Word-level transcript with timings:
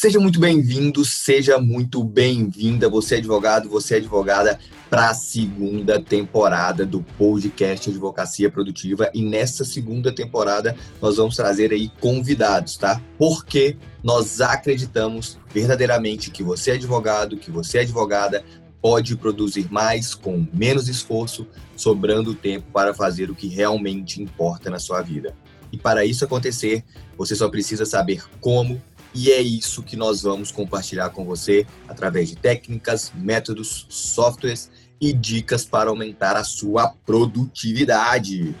Seja 0.00 0.20
muito 0.20 0.38
bem-vindo, 0.38 1.04
seja 1.04 1.58
muito 1.58 2.04
bem-vinda, 2.04 2.88
você 2.88 3.16
é 3.16 3.18
advogado, 3.18 3.68
você 3.68 3.94
é 3.94 3.96
advogada, 3.96 4.56
para 4.88 5.10
a 5.10 5.14
segunda 5.14 6.00
temporada 6.00 6.86
do 6.86 7.02
podcast 7.02 7.90
Advocacia 7.90 8.48
Produtiva. 8.48 9.10
E 9.12 9.20
nessa 9.28 9.64
segunda 9.64 10.14
temporada 10.14 10.76
nós 11.02 11.16
vamos 11.16 11.34
trazer 11.34 11.72
aí 11.72 11.90
convidados, 12.00 12.76
tá? 12.76 13.02
Porque 13.18 13.76
nós 14.00 14.40
acreditamos 14.40 15.36
verdadeiramente 15.52 16.30
que 16.30 16.44
você 16.44 16.70
é 16.70 16.74
advogado, 16.74 17.36
que 17.36 17.50
você 17.50 17.78
é 17.78 17.80
advogada, 17.80 18.44
pode 18.80 19.16
produzir 19.16 19.66
mais 19.68 20.14
com 20.14 20.46
menos 20.54 20.88
esforço, 20.88 21.44
sobrando 21.74 22.36
tempo 22.36 22.70
para 22.72 22.94
fazer 22.94 23.32
o 23.32 23.34
que 23.34 23.48
realmente 23.48 24.22
importa 24.22 24.70
na 24.70 24.78
sua 24.78 25.02
vida. 25.02 25.34
E 25.72 25.76
para 25.76 26.04
isso 26.04 26.24
acontecer, 26.24 26.84
você 27.16 27.34
só 27.34 27.48
precisa 27.48 27.84
saber 27.84 28.22
como 28.40 28.80
e 29.18 29.32
é 29.32 29.40
isso 29.40 29.82
que 29.82 29.96
nós 29.96 30.22
vamos 30.22 30.52
compartilhar 30.52 31.10
com 31.10 31.24
você 31.24 31.66
através 31.88 32.28
de 32.28 32.36
técnicas, 32.36 33.10
métodos, 33.16 33.84
softwares 33.88 34.70
e 35.00 35.12
dicas 35.12 35.64
para 35.64 35.90
aumentar 35.90 36.36
a 36.36 36.44
sua 36.44 36.94
produtividade. 37.04 38.54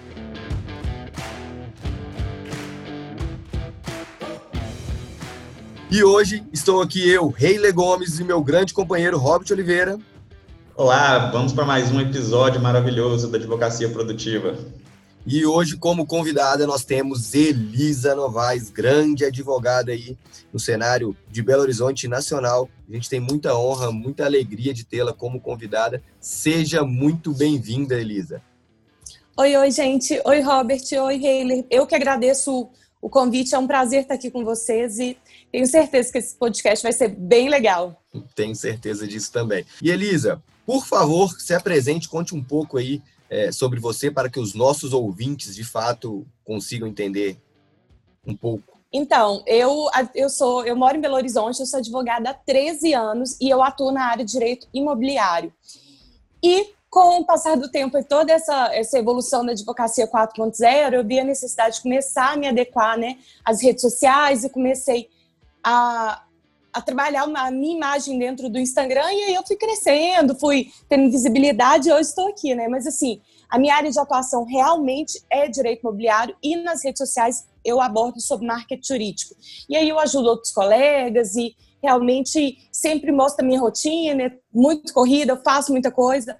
E 5.88 6.02
hoje 6.02 6.42
estou 6.52 6.82
aqui 6.82 7.08
eu, 7.08 7.28
Reile 7.28 7.70
Gomes, 7.70 8.18
e 8.18 8.24
meu 8.24 8.42
grande 8.42 8.74
companheiro 8.74 9.16
Robert 9.16 9.46
Oliveira. 9.52 9.96
Olá, 10.74 11.30
vamos 11.30 11.52
para 11.52 11.64
mais 11.64 11.92
um 11.92 12.00
episódio 12.00 12.60
maravilhoso 12.60 13.30
da 13.30 13.38
Advocacia 13.38 13.88
Produtiva. 13.90 14.58
E 15.30 15.44
hoje, 15.44 15.76
como 15.76 16.06
convidada, 16.06 16.66
nós 16.66 16.86
temos 16.86 17.34
Elisa 17.34 18.14
Novaes, 18.14 18.70
grande 18.70 19.26
advogada 19.26 19.92
aí 19.92 20.16
no 20.50 20.58
cenário 20.58 21.14
de 21.30 21.42
Belo 21.42 21.60
Horizonte 21.60 22.08
Nacional. 22.08 22.66
A 22.88 22.94
gente 22.94 23.10
tem 23.10 23.20
muita 23.20 23.54
honra, 23.54 23.92
muita 23.92 24.24
alegria 24.24 24.72
de 24.72 24.84
tê-la 24.84 25.12
como 25.12 25.38
convidada. 25.38 26.02
Seja 26.18 26.82
muito 26.82 27.34
bem-vinda, 27.34 28.00
Elisa. 28.00 28.40
Oi, 29.36 29.54
oi, 29.54 29.70
gente. 29.70 30.18
Oi, 30.24 30.40
Robert. 30.40 30.84
Oi, 30.98 31.22
Heiler. 31.22 31.66
Eu 31.68 31.86
que 31.86 31.94
agradeço 31.94 32.70
o 32.98 33.10
convite. 33.10 33.54
É 33.54 33.58
um 33.58 33.66
prazer 33.66 34.04
estar 34.04 34.14
aqui 34.14 34.30
com 34.30 34.42
vocês 34.42 34.98
e 34.98 35.14
tenho 35.52 35.66
certeza 35.66 36.10
que 36.10 36.16
esse 36.16 36.36
podcast 36.36 36.82
vai 36.82 36.92
ser 36.94 37.08
bem 37.08 37.50
legal. 37.50 38.02
Tenho 38.34 38.56
certeza 38.56 39.06
disso 39.06 39.30
também. 39.30 39.62
E 39.82 39.90
Elisa, 39.90 40.42
por 40.64 40.86
favor, 40.86 41.38
se 41.38 41.52
apresente, 41.52 42.08
conte 42.08 42.34
um 42.34 42.42
pouco 42.42 42.78
aí 42.78 43.02
é, 43.30 43.52
sobre 43.52 43.80
você 43.80 44.10
para 44.10 44.28
que 44.28 44.40
os 44.40 44.54
nossos 44.54 44.92
ouvintes, 44.92 45.54
de 45.54 45.64
fato, 45.64 46.26
consigam 46.44 46.88
entender 46.88 47.38
um 48.26 48.34
pouco? 48.34 48.78
Então, 48.92 49.42
eu, 49.46 49.86
eu 50.14 50.30
sou, 50.30 50.64
eu 50.64 50.74
moro 50.74 50.96
em 50.96 51.00
Belo 51.00 51.14
Horizonte, 51.14 51.60
eu 51.60 51.66
sou 51.66 51.78
advogada 51.78 52.30
há 52.30 52.34
13 52.34 52.94
anos 52.94 53.36
e 53.40 53.48
eu 53.48 53.62
atuo 53.62 53.92
na 53.92 54.04
área 54.04 54.24
de 54.24 54.32
direito 54.32 54.66
imobiliário. 54.72 55.52
E 56.42 56.72
com 56.88 57.20
o 57.20 57.24
passar 57.24 57.56
do 57.56 57.70
tempo 57.70 57.98
e 57.98 58.04
toda 58.04 58.32
essa, 58.32 58.74
essa 58.74 58.98
evolução 58.98 59.44
da 59.44 59.52
advocacia 59.52 60.08
4.0, 60.08 60.94
eu 60.94 61.04
vi 61.04 61.20
a 61.20 61.24
necessidade 61.24 61.76
de 61.76 61.82
começar 61.82 62.32
a 62.32 62.36
me 62.36 62.48
adequar 62.48 62.98
né, 62.98 63.18
às 63.44 63.62
redes 63.62 63.82
sociais 63.82 64.42
e 64.42 64.48
comecei 64.48 65.10
a, 65.62 66.22
a 66.72 66.80
trabalhar 66.82 67.22
a 67.22 67.50
minha 67.50 67.76
imagem 67.76 68.18
dentro 68.18 68.48
do 68.48 68.58
Instagram 68.58 69.12
e 69.12 69.24
aí 69.24 69.34
eu 69.34 69.46
fui 69.46 69.56
crescendo, 69.56 70.38
fui 70.38 70.70
tendo 70.88 71.10
visibilidade 71.10 71.88
e 71.88 71.92
hoje 71.92 72.08
estou 72.08 72.28
aqui, 72.28 72.54
né? 72.54 72.68
Mas 72.68 72.86
assim, 72.86 73.20
a 73.48 73.58
minha 73.58 73.74
área 73.74 73.90
de 73.90 73.98
atuação 73.98 74.44
realmente 74.44 75.20
é 75.30 75.48
direito 75.48 75.80
imobiliário 75.80 76.36
e 76.42 76.56
nas 76.56 76.84
redes 76.84 76.98
sociais 76.98 77.46
eu 77.64 77.80
abordo 77.80 78.20
sobre 78.20 78.46
marketing 78.46 78.86
jurídico. 78.86 79.34
E 79.68 79.76
aí 79.76 79.88
eu 79.88 79.98
ajudo 79.98 80.28
outros 80.28 80.52
colegas 80.52 81.34
e 81.34 81.56
realmente 81.82 82.58
sempre 82.72 83.10
mostro 83.12 83.44
a 83.44 83.48
minha 83.48 83.60
rotina, 83.60 84.24
é 84.24 84.32
muito 84.52 84.92
corrida, 84.92 85.32
eu 85.32 85.42
faço 85.42 85.72
muita 85.72 85.90
coisa. 85.90 86.36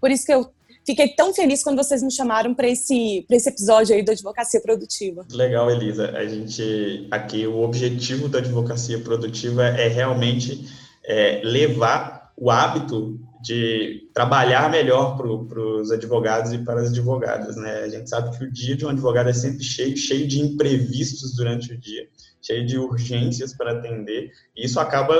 Por 0.00 0.10
isso 0.10 0.26
que 0.26 0.32
eu 0.32 0.50
Fiquei 0.84 1.08
tão 1.08 1.32
feliz 1.32 1.62
quando 1.62 1.76
vocês 1.76 2.02
me 2.02 2.10
chamaram 2.10 2.54
para 2.54 2.68
esse, 2.68 3.24
esse 3.30 3.48
episódio 3.48 3.94
aí 3.94 4.04
da 4.04 4.12
advocacia 4.12 4.60
produtiva. 4.60 5.24
Legal, 5.30 5.70
Elisa. 5.70 6.10
A 6.10 6.26
gente 6.26 7.06
aqui, 7.10 7.46
o 7.46 7.60
objetivo 7.62 8.28
da 8.28 8.38
advocacia 8.38 8.98
produtiva 8.98 9.64
é 9.64 9.88
realmente 9.88 10.66
é, 11.04 11.40
levar 11.44 12.32
o 12.36 12.50
hábito 12.50 13.20
de 13.42 14.08
trabalhar 14.14 14.70
melhor 14.70 15.16
para 15.16 15.28
os 15.28 15.90
advogados 15.90 16.52
e 16.52 16.58
para 16.58 16.80
as 16.80 16.90
advogadas, 16.90 17.56
né? 17.56 17.82
A 17.82 17.88
gente 17.88 18.08
sabe 18.08 18.36
que 18.36 18.44
o 18.44 18.50
dia 18.50 18.76
de 18.76 18.86
um 18.86 18.88
advogado 18.88 19.28
é 19.28 19.32
sempre 19.32 19.64
cheio, 19.64 19.96
cheio 19.96 20.28
de 20.28 20.40
imprevistos 20.40 21.34
durante 21.34 21.72
o 21.72 21.78
dia, 21.78 22.08
cheio 22.40 22.64
de 22.64 22.78
urgências 22.78 23.52
para 23.52 23.72
atender, 23.72 24.30
e 24.56 24.64
isso 24.64 24.78
acaba 24.78 25.14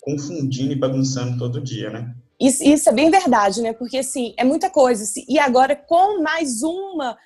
confundindo 0.00 0.72
e 0.72 0.76
bagunçando 0.76 1.38
todo 1.38 1.60
dia, 1.60 1.90
né? 1.90 2.14
Isso, 2.42 2.64
isso 2.64 2.88
é 2.88 2.92
bem 2.92 3.10
verdade, 3.10 3.62
né? 3.62 3.72
Porque, 3.72 3.98
assim, 3.98 4.34
é 4.36 4.44
muita 4.44 4.68
coisa. 4.68 5.04
E 5.28 5.38
agora, 5.38 5.76
com 5.76 6.20
mais 6.22 6.62
uma 6.62 7.16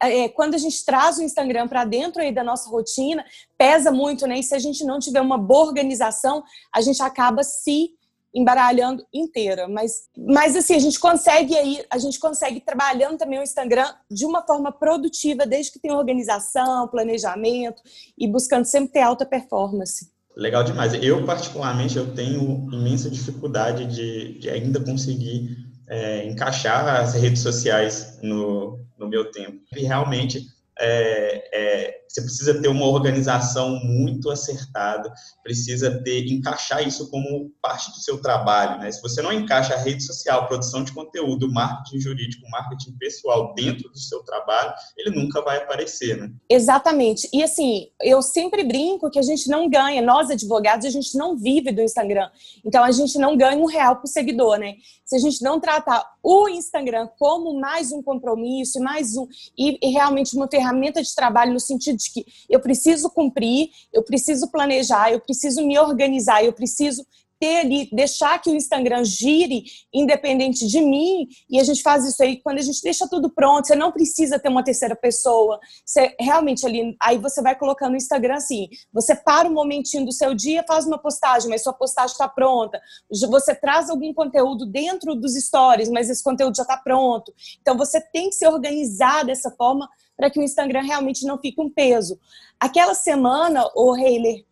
é, 0.00 0.28
quando 0.28 0.54
a 0.54 0.58
gente 0.58 0.84
traz 0.84 1.18
o 1.18 1.22
Instagram 1.22 1.66
para 1.66 1.84
dentro 1.84 2.22
aí 2.22 2.32
da 2.32 2.44
nossa 2.44 2.68
rotina, 2.68 3.24
pesa 3.58 3.90
muito, 3.90 4.26
né? 4.26 4.38
E 4.38 4.42
se 4.42 4.54
a 4.54 4.58
gente 4.58 4.84
não 4.84 4.98
tiver 4.98 5.20
uma 5.20 5.38
boa 5.38 5.66
organização, 5.66 6.44
a 6.72 6.80
gente 6.80 7.02
acaba 7.02 7.42
se 7.42 7.90
embaralhando 8.32 9.04
inteira. 9.12 9.66
Mas, 9.66 10.08
mas 10.16 10.54
assim, 10.54 10.74
a 10.74 10.78
gente 10.78 11.00
consegue 11.00 11.56
aí, 11.56 11.84
a 11.90 11.98
gente 11.98 12.18
consegue 12.20 12.60
trabalhando 12.60 13.18
também 13.18 13.40
o 13.40 13.42
Instagram 13.42 13.92
de 14.08 14.24
uma 14.24 14.46
forma 14.46 14.70
produtiva, 14.70 15.46
desde 15.46 15.72
que 15.72 15.80
tenha 15.80 15.96
organização, 15.96 16.86
planejamento 16.88 17.82
e 18.16 18.28
buscando 18.28 18.64
sempre 18.64 18.92
ter 18.92 19.00
alta 19.00 19.26
performance. 19.26 20.08
Legal 20.36 20.64
demais. 20.64 20.94
Eu, 20.94 21.24
particularmente, 21.24 21.96
eu 21.96 22.14
tenho 22.14 22.68
imensa 22.72 23.10
dificuldade 23.10 23.86
de, 23.86 24.38
de 24.38 24.48
ainda 24.48 24.80
conseguir 24.80 25.56
é, 25.88 26.24
encaixar 26.26 27.00
as 27.00 27.14
redes 27.14 27.42
sociais 27.42 28.18
no, 28.22 28.78
no 28.96 29.08
meu 29.08 29.30
tempo. 29.30 29.60
E 29.76 29.82
realmente, 29.84 30.46
é, 30.78 31.48
é, 31.52 31.99
você 32.10 32.22
precisa 32.22 32.60
ter 32.60 32.66
uma 32.66 32.86
organização 32.86 33.78
muito 33.84 34.30
acertada, 34.30 35.12
precisa 35.44 36.02
ter 36.02 36.26
encaixar 36.26 36.86
isso 36.86 37.08
como 37.08 37.52
parte 37.62 37.88
do 37.92 37.98
seu 37.98 38.20
trabalho. 38.20 38.80
Né? 38.80 38.90
Se 38.90 39.00
você 39.00 39.22
não 39.22 39.32
encaixa 39.32 39.74
a 39.74 39.78
rede 39.78 40.02
social, 40.02 40.48
produção 40.48 40.82
de 40.82 40.92
conteúdo, 40.92 41.50
marketing 41.52 42.00
jurídico, 42.00 42.50
marketing 42.50 42.96
pessoal 42.98 43.54
dentro 43.54 43.88
do 43.88 43.98
seu 43.98 44.24
trabalho, 44.24 44.74
ele 44.96 45.14
nunca 45.14 45.40
vai 45.40 45.58
aparecer. 45.58 46.16
Né? 46.16 46.32
Exatamente. 46.48 47.28
E 47.32 47.44
assim, 47.44 47.86
eu 48.02 48.20
sempre 48.22 48.64
brinco 48.64 49.08
que 49.08 49.18
a 49.18 49.22
gente 49.22 49.48
não 49.48 49.70
ganha, 49.70 50.02
nós 50.02 50.30
advogados, 50.30 50.86
a 50.86 50.90
gente 50.90 51.16
não 51.16 51.36
vive 51.36 51.70
do 51.70 51.80
Instagram. 51.80 52.28
Então 52.64 52.82
a 52.82 52.90
gente 52.90 53.18
não 53.18 53.36
ganha 53.36 53.56
um 53.56 53.66
real 53.66 53.96
por 53.96 54.08
seguidor, 54.08 54.58
né? 54.58 54.74
Se 55.04 55.16
a 55.16 55.18
gente 55.18 55.42
não 55.42 55.60
tratar 55.60 56.04
o 56.22 56.48
Instagram 56.48 57.08
como 57.18 57.58
mais 57.58 57.92
um 57.92 58.02
compromisso, 58.02 58.80
mais 58.80 59.16
um 59.16 59.26
e, 59.58 59.78
e 59.82 59.90
realmente 59.90 60.36
uma 60.36 60.48
ferramenta 60.48 61.02
de 61.02 61.14
trabalho 61.14 61.52
no 61.52 61.60
sentido 61.60 61.99
de 62.04 62.12
que 62.12 62.26
eu 62.48 62.60
preciso 62.60 63.10
cumprir, 63.10 63.70
eu 63.92 64.02
preciso 64.02 64.50
planejar, 64.50 65.12
eu 65.12 65.20
preciso 65.20 65.66
me 65.66 65.78
organizar, 65.78 66.44
eu 66.44 66.52
preciso 66.52 67.04
ter 67.40 67.60
ali, 67.60 67.88
deixar 67.90 68.38
que 68.38 68.50
o 68.50 68.54
Instagram 68.54 69.02
gire 69.02 69.64
independente 69.92 70.66
de 70.66 70.80
mim, 70.82 71.26
e 71.48 71.58
a 71.58 71.64
gente 71.64 71.82
faz 71.82 72.04
isso 72.04 72.22
aí 72.22 72.36
quando 72.42 72.58
a 72.58 72.62
gente 72.62 72.82
deixa 72.82 73.08
tudo 73.08 73.30
pronto, 73.30 73.66
você 73.66 73.74
não 73.74 73.90
precisa 73.90 74.38
ter 74.38 74.50
uma 74.50 74.62
terceira 74.62 74.94
pessoa, 74.94 75.58
você 75.84 76.14
realmente 76.20 76.66
ali, 76.66 76.94
aí 77.02 77.16
você 77.16 77.40
vai 77.40 77.58
colocando 77.58 77.92
no 77.92 77.96
Instagram 77.96 78.34
assim, 78.34 78.68
você 78.92 79.14
para 79.14 79.48
um 79.48 79.54
momentinho 79.54 80.04
do 80.04 80.12
seu 80.12 80.34
dia, 80.34 80.62
faz 80.68 80.86
uma 80.86 80.98
postagem, 80.98 81.48
mas 81.48 81.62
sua 81.62 81.72
postagem 81.72 82.12
está 82.12 82.28
pronta, 82.28 82.78
você 83.10 83.54
traz 83.54 83.88
algum 83.88 84.12
conteúdo 84.12 84.66
dentro 84.66 85.14
dos 85.14 85.34
stories, 85.34 85.88
mas 85.88 86.10
esse 86.10 86.22
conteúdo 86.22 86.54
já 86.54 86.62
está 86.62 86.76
pronto, 86.76 87.32
então 87.62 87.74
você 87.76 88.02
tem 88.12 88.28
que 88.28 88.34
se 88.34 88.46
organizar 88.46 89.24
dessa 89.24 89.50
forma 89.52 89.88
para 90.20 90.30
que 90.30 90.38
o 90.38 90.42
Instagram 90.42 90.82
realmente 90.82 91.24
não 91.24 91.38
fique 91.38 91.58
um 91.58 91.70
peso. 91.70 92.20
Aquela 92.60 92.92
semana, 92.94 93.66
o 93.74 93.96
Heiler, 93.96 94.44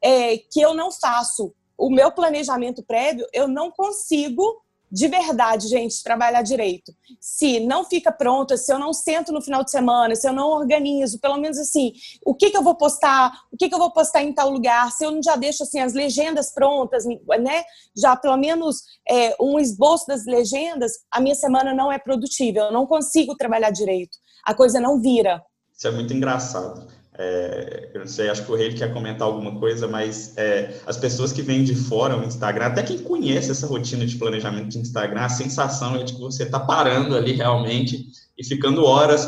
é, 0.00 0.38
que 0.38 0.60
eu 0.60 0.72
não 0.72 0.92
faço 0.92 1.52
o 1.76 1.90
meu 1.90 2.12
planejamento 2.12 2.80
prévio, 2.84 3.26
eu 3.32 3.48
não 3.48 3.72
consigo 3.72 4.62
de 4.90 5.08
verdade, 5.08 5.68
gente, 5.68 6.02
trabalhar 6.02 6.42
direito. 6.42 6.92
Se 7.20 7.60
não 7.60 7.84
fica 7.84 8.12
pronta, 8.12 8.56
se 8.56 8.72
eu 8.72 8.78
não 8.78 8.92
sento 8.92 9.32
no 9.32 9.42
final 9.42 9.64
de 9.64 9.70
semana, 9.70 10.14
se 10.14 10.28
eu 10.28 10.32
não 10.32 10.48
organizo, 10.48 11.18
pelo 11.20 11.36
menos 11.38 11.58
assim, 11.58 11.92
o 12.24 12.34
que, 12.34 12.50
que 12.50 12.56
eu 12.56 12.62
vou 12.62 12.76
postar, 12.76 13.32
o 13.52 13.56
que, 13.56 13.68
que 13.68 13.74
eu 13.74 13.78
vou 13.78 13.92
postar 13.92 14.22
em 14.22 14.32
tal 14.32 14.50
lugar, 14.50 14.90
se 14.92 15.04
eu 15.04 15.10
não 15.10 15.22
já 15.22 15.36
deixo 15.36 15.62
assim 15.62 15.80
as 15.80 15.92
legendas 15.92 16.52
prontas, 16.52 17.04
né? 17.04 17.64
Já 17.96 18.16
pelo 18.16 18.36
menos 18.36 18.82
é, 19.08 19.34
um 19.40 19.58
esboço 19.58 20.06
das 20.06 20.24
legendas, 20.24 20.92
a 21.10 21.20
minha 21.20 21.34
semana 21.34 21.74
não 21.74 21.90
é 21.90 21.98
produtiva, 21.98 22.58
eu 22.58 22.72
não 22.72 22.86
consigo 22.86 23.34
trabalhar 23.36 23.70
direito 23.70 24.16
a 24.46 24.54
coisa 24.54 24.78
não 24.78 25.00
vira. 25.00 25.42
Isso 25.76 25.88
é 25.88 25.90
muito 25.90 26.14
engraçado. 26.14 26.86
É, 27.18 27.90
eu 27.94 28.00
não 28.00 28.06
sei, 28.06 28.28
acho 28.28 28.44
que 28.44 28.52
o 28.52 28.54
Rei 28.54 28.74
quer 28.74 28.92
comentar 28.92 29.26
alguma 29.26 29.58
coisa, 29.58 29.88
mas 29.88 30.36
é, 30.36 30.78
as 30.86 30.98
pessoas 30.98 31.32
que 31.32 31.40
vêm 31.40 31.64
de 31.64 31.74
fora 31.74 32.16
o 32.16 32.24
Instagram, 32.24 32.66
até 32.66 32.82
quem 32.82 32.98
conhece 32.98 33.50
essa 33.50 33.66
rotina 33.66 34.04
de 34.04 34.16
planejamento 34.16 34.68
de 34.68 34.78
Instagram, 34.78 35.22
a 35.22 35.28
sensação 35.28 35.96
é 35.96 36.02
de 36.02 36.12
que 36.12 36.20
você 36.20 36.42
está 36.42 36.60
parando 36.60 37.16
ali 37.16 37.32
realmente 37.32 38.06
e 38.36 38.44
ficando 38.44 38.84
horas 38.84 39.26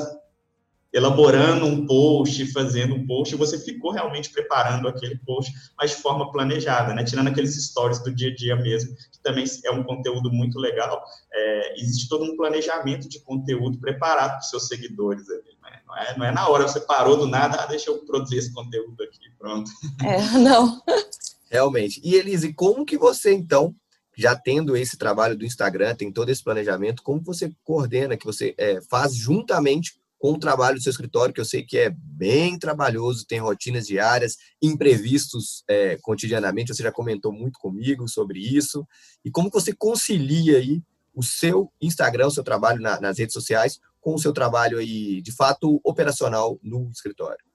elaborando 0.93 1.67
um 1.67 1.87
post, 1.87 2.47
fazendo 2.53 2.95
um 2.95 3.07
post, 3.07 3.37
você 3.37 3.59
ficou 3.59 3.93
realmente 3.93 4.31
preparando 4.31 4.89
aquele 4.89 5.19
post, 5.19 5.53
mas 5.79 5.91
de 5.91 5.97
forma 5.97 6.33
planejada, 6.33 6.95
né? 6.95 7.05
Tirando 7.05 7.29
aqueles 7.29 7.55
stories 7.63 8.03
do 8.03 8.15
dia 8.15 8.31
a 8.31 8.35
dia 8.35 8.57
mesmo, 8.57 8.95
que 8.97 9.21
também 9.23 9.45
é 9.65 9.71
um 9.71 9.83
conteúdo 9.83 10.31
muito 10.31 10.59
legal. 10.59 11.03
É, 11.33 11.81
existe 11.81 12.09
todo 12.09 12.25
um 12.25 12.37
planejamento 12.37 13.09
de 13.09 13.21
conteúdo 13.21 13.79
preparado 13.79 14.31
para 14.31 14.41
os 14.41 14.51
seus 14.51 14.67
seguidores 14.67 15.29
ali? 15.29 15.48
Não 15.89 15.97
é, 15.97 16.19
não 16.19 16.27
é 16.27 16.31
na 16.31 16.49
hora 16.49 16.69
você 16.69 16.81
parou 16.81 17.17
do 17.17 17.27
nada, 17.27 17.63
ah, 17.63 17.67
deixa 17.67 17.91
eu 17.91 17.99
produzir 18.05 18.37
esse 18.37 18.53
conteúdo 18.53 19.03
aqui, 19.03 19.31
pronto. 19.39 19.71
É, 20.05 20.39
não. 20.39 20.81
Realmente. 21.51 22.01
E 22.05 22.15
Elise, 22.15 22.53
como 22.53 22.85
que 22.85 22.99
você 22.99 23.33
então 23.33 23.75
já 24.17 24.35
tendo 24.35 24.77
esse 24.77 24.99
trabalho 24.99 25.37
do 25.37 25.47
Instagram, 25.47 25.95
tem 25.95 26.13
todo 26.13 26.29
esse 26.29 26.43
planejamento, 26.43 27.05
como 27.05 27.23
você 27.23 27.53
coordena, 27.63 28.17
que 28.17 28.27
você 28.27 28.53
é, 28.59 28.81
faz 28.91 29.15
juntamente 29.15 29.99
com 30.19 30.33
o 30.33 30.39
trabalho 30.39 30.77
do 30.77 30.83
seu 30.83 30.91
escritório, 30.91 31.33
que 31.33 31.41
eu 31.41 31.45
sei 31.45 31.63
que 31.63 31.79
é 31.79 31.91
bem 31.97 32.59
trabalhoso, 32.59 33.25
tem 33.25 33.39
rotinas 33.39 33.87
diárias, 33.87 34.37
imprevistos 34.61 35.63
é, 35.69 35.97
cotidianamente, 36.03 36.75
você 36.75 36.83
já 36.83 36.91
comentou 36.91 37.33
muito 37.33 37.61
comigo 37.61 38.09
sobre 38.09 38.41
isso, 38.41 38.85
e 39.25 39.31
como 39.31 39.49
você 39.49 39.73
concilia 39.73 40.59
aí 40.59 40.83
o 41.15 41.23
seu 41.23 41.73
Instagram, 41.81 42.27
o 42.27 42.33
seu 42.33 42.43
trabalho 42.43 42.81
na, 42.81 43.01
nas 43.01 43.19
redes 43.19 43.33
sociais, 43.33 43.79
com 44.01 44.15
o 44.15 44.19
seu 44.19 44.33
trabalho 44.33 44.79
aí, 44.79 45.21
de 45.23 45.33
fato, 45.33 45.81
operacional 45.85 46.59
no 46.63 46.91
escritório? 46.91 47.49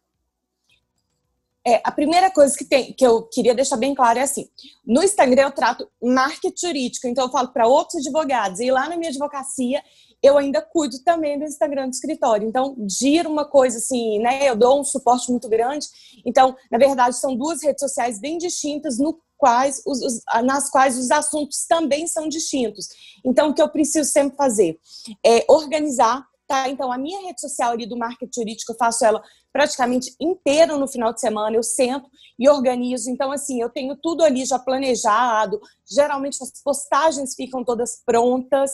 É, 1.65 1.81
a 1.85 1.91
primeira 1.91 2.29
coisa 2.29 2.57
que, 2.57 2.65
tem, 2.65 2.91
que 2.91 3.05
eu 3.05 3.23
queria 3.23 3.55
deixar 3.55 3.77
bem 3.77 3.95
claro 3.95 4.19
é 4.19 4.23
assim: 4.23 4.49
no 4.85 5.01
Instagram 5.01 5.43
eu 5.43 5.51
trato 5.51 5.89
marketing 6.01 6.67
jurídico, 6.67 7.07
então 7.07 7.25
eu 7.25 7.31
falo 7.31 7.53
para 7.53 7.67
outros 7.67 8.05
advogados, 8.05 8.59
e 8.59 8.69
lá 8.69 8.89
na 8.89 8.97
minha 8.97 9.09
advocacia 9.09 9.81
eu 10.21 10.37
ainda 10.37 10.61
cuido 10.61 11.03
também 11.03 11.37
do 11.37 11.43
Instagram 11.43 11.89
do 11.89 11.93
escritório. 11.93 12.47
Então, 12.47 12.77
gira 12.87 13.27
uma 13.27 13.43
coisa 13.43 13.77
assim, 13.77 14.19
né? 14.19 14.49
Eu 14.49 14.55
dou 14.55 14.79
um 14.79 14.83
suporte 14.83 15.29
muito 15.29 15.49
grande. 15.49 15.85
Então, 16.25 16.55
na 16.71 16.77
verdade, 16.77 17.17
são 17.17 17.35
duas 17.35 17.61
redes 17.61 17.81
sociais 17.81 18.21
bem 18.21 18.37
distintas, 18.37 18.97
no 18.97 19.19
quais 19.35 19.81
os, 19.85 20.01
os, 20.01 20.21
nas 20.45 20.69
quais 20.69 20.97
os 20.97 21.11
assuntos 21.11 21.65
também 21.67 22.07
são 22.07 22.29
distintos. 22.29 22.87
Então, 23.25 23.49
o 23.49 23.53
que 23.53 23.61
eu 23.61 23.67
preciso 23.67 24.09
sempre 24.09 24.37
fazer 24.37 24.79
é 25.25 25.43
organizar 25.49 26.25
Tá? 26.53 26.69
Então, 26.69 26.91
a 26.91 26.99
minha 26.99 27.19
rede 27.21 27.41
social 27.41 27.71
ali 27.71 27.87
do 27.87 27.97
marketing 27.97 28.41
jurídico, 28.41 28.73
eu 28.73 28.77
faço 28.77 29.03
ela 29.03 29.23
praticamente 29.51 30.15
inteira 30.21 30.77
no 30.77 30.87
final 30.87 31.11
de 31.11 31.19
semana, 31.19 31.55
eu 31.55 31.63
sento 31.63 32.07
e 32.37 32.47
organizo. 32.47 33.09
Então, 33.09 33.31
assim, 33.31 33.59
eu 33.59 33.71
tenho 33.71 33.95
tudo 33.95 34.23
ali 34.23 34.45
já 34.45 34.59
planejado, 34.59 35.59
geralmente 35.91 36.37
as 36.43 36.61
postagens 36.61 37.33
ficam 37.33 37.63
todas 37.63 38.03
prontas 38.05 38.69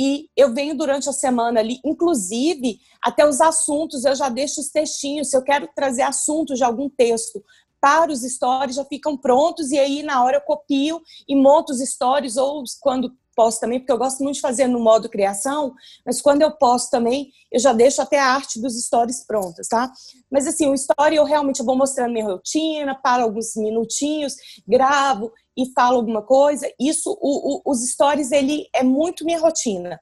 e 0.00 0.30
eu 0.34 0.54
venho 0.54 0.74
durante 0.74 1.06
a 1.10 1.12
semana 1.12 1.60
ali, 1.60 1.80
inclusive 1.84 2.78
até 3.02 3.28
os 3.28 3.42
assuntos, 3.42 4.06
eu 4.06 4.14
já 4.14 4.30
deixo 4.30 4.62
os 4.62 4.70
textinhos, 4.70 5.28
se 5.28 5.36
eu 5.36 5.42
quero 5.42 5.68
trazer 5.76 6.02
assuntos 6.02 6.56
de 6.56 6.64
algum 6.64 6.88
texto 6.88 7.44
para 7.78 8.10
os 8.10 8.22
stories, 8.22 8.76
já 8.76 8.86
ficam 8.86 9.18
prontos, 9.18 9.70
e 9.70 9.78
aí 9.78 10.02
na 10.02 10.24
hora 10.24 10.38
eu 10.38 10.40
copio 10.40 11.02
e 11.28 11.36
monto 11.36 11.74
os 11.74 11.80
stories, 11.80 12.38
ou 12.38 12.64
quando 12.80 13.12
posto 13.38 13.60
também, 13.60 13.78
porque 13.78 13.92
eu 13.92 13.98
gosto 13.98 14.24
muito 14.24 14.34
de 14.34 14.40
fazer 14.40 14.66
no 14.66 14.80
modo 14.80 15.08
criação, 15.08 15.72
mas 16.04 16.20
quando 16.20 16.42
eu 16.42 16.50
posto 16.50 16.90
também, 16.90 17.30
eu 17.52 17.60
já 17.60 17.72
deixo 17.72 18.02
até 18.02 18.18
a 18.18 18.34
arte 18.34 18.60
dos 18.60 18.74
stories 18.84 19.24
prontas, 19.24 19.68
tá? 19.68 19.92
Mas 20.28 20.48
assim, 20.48 20.68
o 20.68 20.74
story 20.74 21.14
eu 21.14 21.24
realmente 21.24 21.60
eu 21.60 21.64
vou 21.64 21.76
mostrando 21.76 22.12
minha 22.12 22.24
rotina, 22.24 22.96
paro 23.00 23.22
alguns 23.22 23.54
minutinhos, 23.54 24.34
gravo 24.66 25.32
e 25.58 25.72
falo 25.72 25.96
alguma 25.96 26.22
coisa. 26.22 26.70
Isso, 26.78 27.10
o, 27.20 27.56
o, 27.56 27.72
os 27.72 27.84
stories, 27.90 28.30
ele 28.30 28.68
é 28.72 28.84
muito 28.84 29.24
minha 29.24 29.40
rotina. 29.40 29.98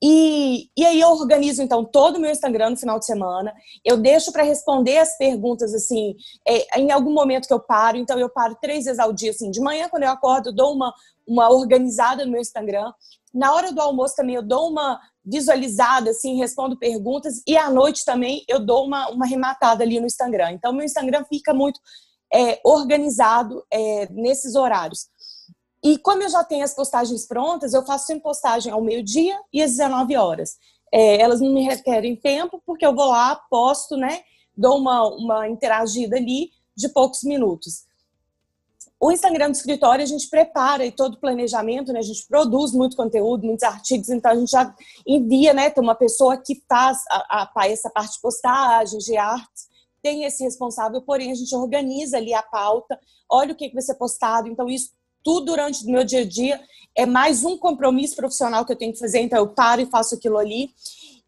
E, 0.00 0.68
e 0.76 0.86
aí 0.86 1.00
eu 1.00 1.08
organizo, 1.08 1.60
então, 1.60 1.84
todo 1.84 2.16
o 2.16 2.20
meu 2.20 2.30
Instagram 2.30 2.70
no 2.70 2.76
final 2.76 3.00
de 3.00 3.04
semana. 3.04 3.52
Eu 3.84 3.96
deixo 3.96 4.30
para 4.30 4.44
responder 4.44 4.98
as 4.98 5.18
perguntas, 5.18 5.74
assim, 5.74 6.14
é, 6.46 6.78
em 6.78 6.92
algum 6.92 7.12
momento 7.12 7.48
que 7.48 7.52
eu 7.52 7.58
paro. 7.58 7.96
Então, 7.96 8.16
eu 8.20 8.30
paro 8.30 8.56
três 8.62 8.84
vezes 8.84 9.00
ao 9.00 9.12
dia, 9.12 9.30
assim. 9.30 9.50
De 9.50 9.60
manhã, 9.60 9.88
quando 9.88 10.04
eu 10.04 10.10
acordo, 10.10 10.50
eu 10.50 10.54
dou 10.54 10.72
uma, 10.72 10.94
uma 11.26 11.50
organizada 11.50 12.24
no 12.24 12.30
meu 12.30 12.40
Instagram. 12.40 12.92
Na 13.34 13.52
hora 13.52 13.72
do 13.72 13.80
almoço 13.80 14.14
também 14.14 14.36
eu 14.36 14.42
dou 14.42 14.70
uma 14.70 15.00
visualizada, 15.24 16.10
assim, 16.10 16.36
respondo 16.36 16.78
perguntas. 16.78 17.42
E 17.48 17.56
à 17.56 17.68
noite 17.68 18.04
também 18.04 18.44
eu 18.46 18.64
dou 18.64 18.86
uma, 18.86 19.08
uma 19.10 19.26
rematada 19.26 19.82
ali 19.82 19.98
no 19.98 20.06
Instagram. 20.06 20.52
Então, 20.52 20.72
meu 20.72 20.84
Instagram 20.84 21.24
fica 21.28 21.52
muito 21.52 21.80
é, 22.34 22.60
organizado 22.64 23.64
é, 23.70 24.08
nesses 24.10 24.56
horários. 24.56 25.06
E 25.82 25.96
como 25.98 26.22
eu 26.22 26.28
já 26.28 26.42
tenho 26.42 26.64
as 26.64 26.74
postagens 26.74 27.26
prontas, 27.26 27.72
eu 27.72 27.84
faço 27.86 28.06
sempre 28.06 28.24
postagem 28.24 28.72
ao 28.72 28.82
meio-dia 28.82 29.38
e 29.52 29.62
às 29.62 29.72
19 29.72 30.16
horas. 30.16 30.56
É, 30.92 31.20
elas 31.20 31.40
não 31.40 31.52
me 31.52 31.62
requerem 31.62 32.16
tempo, 32.16 32.60
porque 32.66 32.84
eu 32.84 32.94
vou 32.94 33.06
lá, 33.06 33.36
posto, 33.48 33.96
né? 33.96 34.22
Dou 34.56 34.78
uma, 34.78 35.06
uma 35.14 35.48
interagida 35.48 36.16
ali 36.16 36.50
de 36.76 36.88
poucos 36.88 37.22
minutos. 37.22 37.84
O 38.98 39.12
Instagram 39.12 39.50
do 39.50 39.56
escritório 39.56 40.02
a 40.02 40.06
gente 40.06 40.28
prepara 40.30 40.86
e 40.86 40.90
todo 40.90 41.14
o 41.14 41.20
planejamento, 41.20 41.92
né? 41.92 41.98
A 41.98 42.02
gente 42.02 42.26
produz 42.26 42.72
muito 42.72 42.96
conteúdo, 42.96 43.44
muitos 43.44 43.64
artigos, 43.64 44.08
então 44.08 44.32
a 44.32 44.36
gente 44.36 44.50
já 44.50 44.74
envia, 45.06 45.52
né? 45.52 45.68
Tem 45.68 45.82
uma 45.82 45.94
pessoa 45.94 46.36
que 46.38 46.62
faz 46.66 46.98
a, 47.10 47.50
a, 47.54 47.68
essa 47.68 47.90
parte 47.90 48.14
de 48.14 48.20
postagens, 48.20 49.04
de 49.04 49.16
artes, 49.16 49.73
tem 50.04 50.24
esse 50.24 50.44
responsável, 50.44 51.00
porém 51.00 51.32
a 51.32 51.34
gente 51.34 51.56
organiza 51.56 52.18
ali 52.18 52.34
a 52.34 52.42
pauta, 52.42 53.00
olha 53.26 53.54
o 53.54 53.56
que, 53.56 53.68
que 53.68 53.74
vai 53.74 53.82
ser 53.82 53.94
postado, 53.94 54.46
então 54.48 54.68
isso 54.68 54.90
tudo 55.22 55.46
durante 55.46 55.82
o 55.82 55.90
meu 55.90 56.04
dia 56.04 56.20
a 56.20 56.28
dia 56.28 56.60
é 56.94 57.06
mais 57.06 57.42
um 57.42 57.56
compromisso 57.56 58.14
profissional 58.14 58.66
que 58.66 58.72
eu 58.72 58.76
tenho 58.76 58.92
que 58.92 58.98
fazer, 58.98 59.20
então 59.20 59.38
eu 59.38 59.48
paro 59.48 59.80
e 59.80 59.86
faço 59.86 60.14
aquilo 60.14 60.36
ali. 60.36 60.68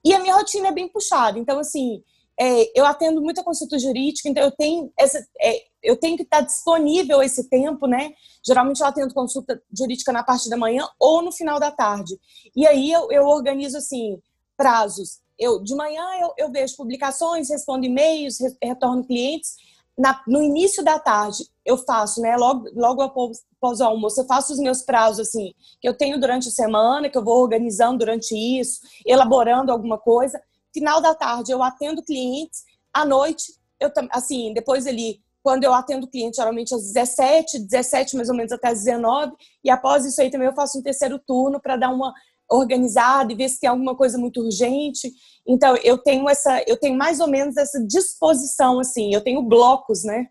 E 0.04 0.12
a 0.12 0.20
minha 0.20 0.34
rotina 0.34 0.68
é 0.68 0.72
bem 0.72 0.88
puxada, 0.88 1.38
então 1.38 1.58
assim, 1.58 2.02
é, 2.38 2.78
eu 2.78 2.84
atendo 2.84 3.22
muita 3.22 3.42
consulta 3.42 3.78
jurídica, 3.78 4.28
então 4.28 4.44
eu 4.44 4.50
tenho 4.50 4.92
essa, 4.98 5.26
é, 5.40 5.62
eu 5.82 5.96
tenho 5.96 6.18
que 6.18 6.22
estar 6.22 6.42
disponível 6.42 7.22
esse 7.22 7.48
tempo, 7.48 7.86
né? 7.86 8.12
Geralmente 8.46 8.80
eu 8.80 8.86
atendo 8.86 9.14
consulta 9.14 9.58
jurídica 9.72 10.12
na 10.12 10.22
parte 10.22 10.50
da 10.50 10.56
manhã 10.58 10.86
ou 11.00 11.22
no 11.22 11.32
final 11.32 11.58
da 11.58 11.70
tarde. 11.70 12.14
E 12.54 12.66
aí 12.66 12.92
eu, 12.92 13.10
eu 13.10 13.24
organizo 13.24 13.78
assim 13.78 14.20
prazos 14.54 15.24
eu 15.38 15.62
de 15.62 15.74
manhã 15.74 16.04
eu, 16.20 16.32
eu 16.36 16.50
vejo 16.50 16.76
publicações, 16.76 17.50
respondo 17.50 17.84
e-mails, 17.84 18.38
retorno 18.62 19.04
clientes. 19.04 19.54
Na, 19.98 20.22
no 20.26 20.42
início 20.42 20.84
da 20.84 20.98
tarde 20.98 21.44
eu 21.64 21.78
faço, 21.78 22.20
né? 22.20 22.36
Logo, 22.36 22.68
logo 22.74 23.02
após 23.02 23.80
o 23.80 23.84
almoço, 23.84 24.20
eu 24.20 24.26
faço 24.26 24.52
os 24.52 24.58
meus 24.58 24.82
prazos 24.82 25.28
assim 25.28 25.54
que 25.80 25.88
eu 25.88 25.96
tenho 25.96 26.20
durante 26.20 26.48
a 26.48 26.52
semana, 26.52 27.08
que 27.08 27.16
eu 27.16 27.24
vou 27.24 27.40
organizando 27.40 27.98
durante 27.98 28.34
isso, 28.34 28.80
elaborando 29.06 29.72
alguma 29.72 29.98
coisa. 29.98 30.40
Final 30.72 31.00
da 31.00 31.14
tarde 31.14 31.52
eu 31.52 31.62
atendo 31.62 32.02
clientes. 32.02 32.64
À 32.92 33.04
noite 33.04 33.54
eu 33.80 33.90
assim 34.10 34.52
depois 34.52 34.86
ali 34.86 35.20
quando 35.42 35.62
eu 35.62 35.72
atendo 35.72 36.08
cliente, 36.08 36.38
geralmente 36.38 36.74
às 36.74 36.92
17, 36.92 37.60
17 37.60 38.16
mais 38.16 38.28
ou 38.28 38.34
menos 38.34 38.50
até 38.50 38.66
às 38.66 38.82
19, 38.82 39.32
e 39.62 39.70
após 39.70 40.04
isso 40.04 40.20
aí 40.20 40.28
também 40.28 40.48
eu 40.48 40.54
faço 40.54 40.76
um 40.76 40.82
terceiro 40.82 41.20
turno 41.20 41.60
para 41.60 41.76
dar 41.76 41.90
uma 41.90 42.12
organizada 42.50 43.32
e 43.32 43.36
ver 43.36 43.48
se 43.48 43.60
tem 43.60 43.68
alguma 43.68 43.94
coisa 43.94 44.18
muito 44.18 44.40
urgente. 44.40 45.12
Então, 45.46 45.76
eu 45.82 45.98
tenho 45.98 46.28
essa, 46.28 46.62
eu 46.66 46.76
tenho 46.76 46.96
mais 46.96 47.20
ou 47.20 47.28
menos 47.28 47.56
essa 47.56 47.84
disposição, 47.86 48.80
assim, 48.80 49.14
eu 49.14 49.20
tenho 49.20 49.42
blocos, 49.42 50.04
né? 50.04 50.26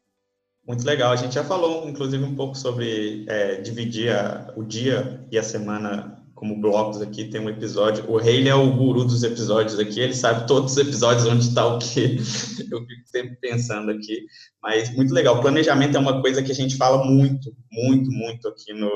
Muito 0.68 0.84
legal. 0.84 1.12
A 1.12 1.16
gente 1.16 1.36
já 1.36 1.44
falou, 1.44 1.88
inclusive, 1.88 2.24
um 2.24 2.36
pouco 2.36 2.56
sobre 2.56 3.26
é, 3.28 3.62
dividir 3.62 4.12
a, 4.12 4.52
o 4.58 4.64
dia 4.64 5.24
e 5.32 5.38
a 5.38 5.44
semana 5.44 6.26
como 6.34 6.60
blocos 6.60 7.02
aqui. 7.02 7.26
Tem 7.26 7.40
um 7.40 7.50
episódio. 7.50 8.10
O 8.10 8.18
Rei 8.18 8.48
é 8.48 8.56
o 8.56 8.76
guru 8.76 9.06
dos 9.06 9.24
episódios 9.24 9.80
aqui. 9.80 10.00
Ele 10.00 10.14
sabe 10.14 10.48
todos 10.48 10.74
os 10.74 10.78
episódios 10.78 11.28
onde 11.28 11.48
está 11.48 11.66
o 11.68 11.78
que. 11.78 12.18
Eu 12.72 12.86
fico 12.86 13.06
sempre 13.06 13.36
pensando 13.38 13.92
aqui. 13.92 14.26
Mas 14.62 14.94
muito 14.96 15.14
legal. 15.14 15.40
Planejamento 15.40 15.96
é 15.96 16.00
uma 16.00 16.20
coisa 16.20 16.42
que 16.42 16.52
a 16.52 16.56
gente 16.56 16.76
fala 16.76 17.06
muito, 17.06 17.56
muito, 17.72 18.12
muito 18.12 18.48
aqui 18.48 18.74
no, 18.74 18.92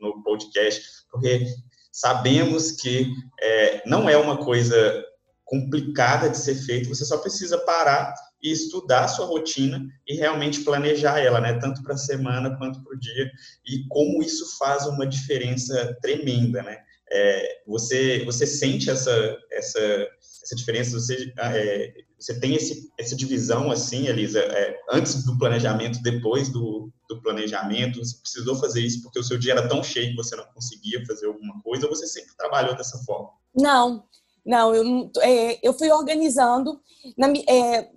no 0.00 0.22
podcast, 0.22 0.82
porque 1.10 1.46
Sabemos 1.92 2.72
que 2.72 3.10
é, 3.40 3.82
não 3.86 4.08
é 4.08 4.16
uma 4.16 4.36
coisa 4.36 5.04
complicada 5.44 6.30
de 6.30 6.38
ser 6.38 6.54
feita, 6.54 6.88
você 6.88 7.04
só 7.04 7.18
precisa 7.18 7.58
parar 7.58 8.14
e 8.40 8.52
estudar 8.52 9.04
a 9.04 9.08
sua 9.08 9.26
rotina 9.26 9.84
e 10.06 10.14
realmente 10.14 10.62
planejar 10.62 11.18
ela, 11.18 11.40
né? 11.40 11.54
Tanto 11.54 11.82
para 11.82 11.94
a 11.94 11.98
semana 11.98 12.56
quanto 12.56 12.80
para 12.82 12.94
o 12.94 12.98
dia, 12.98 13.28
e 13.66 13.84
como 13.88 14.22
isso 14.22 14.56
faz 14.56 14.86
uma 14.86 15.04
diferença 15.04 15.98
tremenda, 16.00 16.62
né? 16.62 16.78
É, 17.12 17.62
você, 17.66 18.24
você 18.24 18.46
sente 18.46 18.88
essa, 18.88 19.36
essa, 19.50 19.80
essa 19.80 20.54
diferença, 20.54 20.92
você, 20.92 21.32
é, 21.36 21.92
você 22.16 22.38
tem 22.38 22.54
esse, 22.54 22.88
essa 22.96 23.16
divisão 23.16 23.72
assim, 23.72 24.06
Elisa, 24.06 24.38
é, 24.38 24.78
antes 24.92 25.24
do 25.24 25.36
planejamento, 25.36 26.00
depois 26.00 26.48
do, 26.48 26.92
do 27.10 27.20
planejamento, 27.20 27.98
você 27.98 28.16
precisou 28.16 28.56
fazer 28.56 28.80
isso 28.80 29.02
porque 29.02 29.18
o 29.18 29.24
seu 29.24 29.38
dia 29.38 29.52
era 29.52 29.68
tão 29.68 29.82
cheio 29.82 30.10
que 30.10 30.16
você 30.16 30.36
não 30.36 30.44
conseguia 30.54 31.04
fazer 31.04 31.26
alguma 31.26 31.60
coisa, 31.62 31.86
ou 31.86 31.94
você 31.94 32.06
sempre 32.06 32.34
trabalhou 32.36 32.76
dessa 32.76 32.98
forma? 32.98 33.30
Não, 33.54 34.04
não, 34.46 34.74
eu, 34.74 35.10
é, 35.20 35.58
eu 35.66 35.74
fui 35.74 35.90
organizando, 35.90 36.80
na, 37.18 37.28
é, 37.48 37.90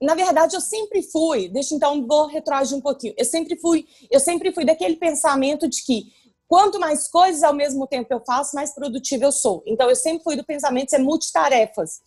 na 0.00 0.14
verdade 0.14 0.54
eu 0.54 0.60
sempre 0.60 1.02
fui, 1.02 1.48
deixa 1.48 1.74
então, 1.74 2.06
vou 2.06 2.26
retroagir 2.26 2.76
um 2.76 2.80
pouquinho, 2.80 3.14
eu 3.16 3.24
sempre 3.24 3.58
fui, 3.58 3.86
eu 4.10 4.20
sempre 4.20 4.52
fui 4.52 4.64
daquele 4.64 4.96
pensamento 4.96 5.66
de 5.66 5.82
que 5.82 6.12
quanto 6.46 6.78
mais 6.78 7.08
coisas 7.08 7.42
ao 7.42 7.54
mesmo 7.54 7.86
tempo 7.86 8.12
eu 8.12 8.22
faço, 8.26 8.54
mais 8.54 8.74
produtiva 8.74 9.24
eu 9.24 9.32
sou. 9.32 9.62
Então 9.66 9.88
eu 9.88 9.96
sempre 9.96 10.24
fui 10.24 10.34
do 10.34 10.44
pensamento 10.44 10.86
de 10.86 10.90
ser 10.92 10.98
multitarefas. 10.98 12.00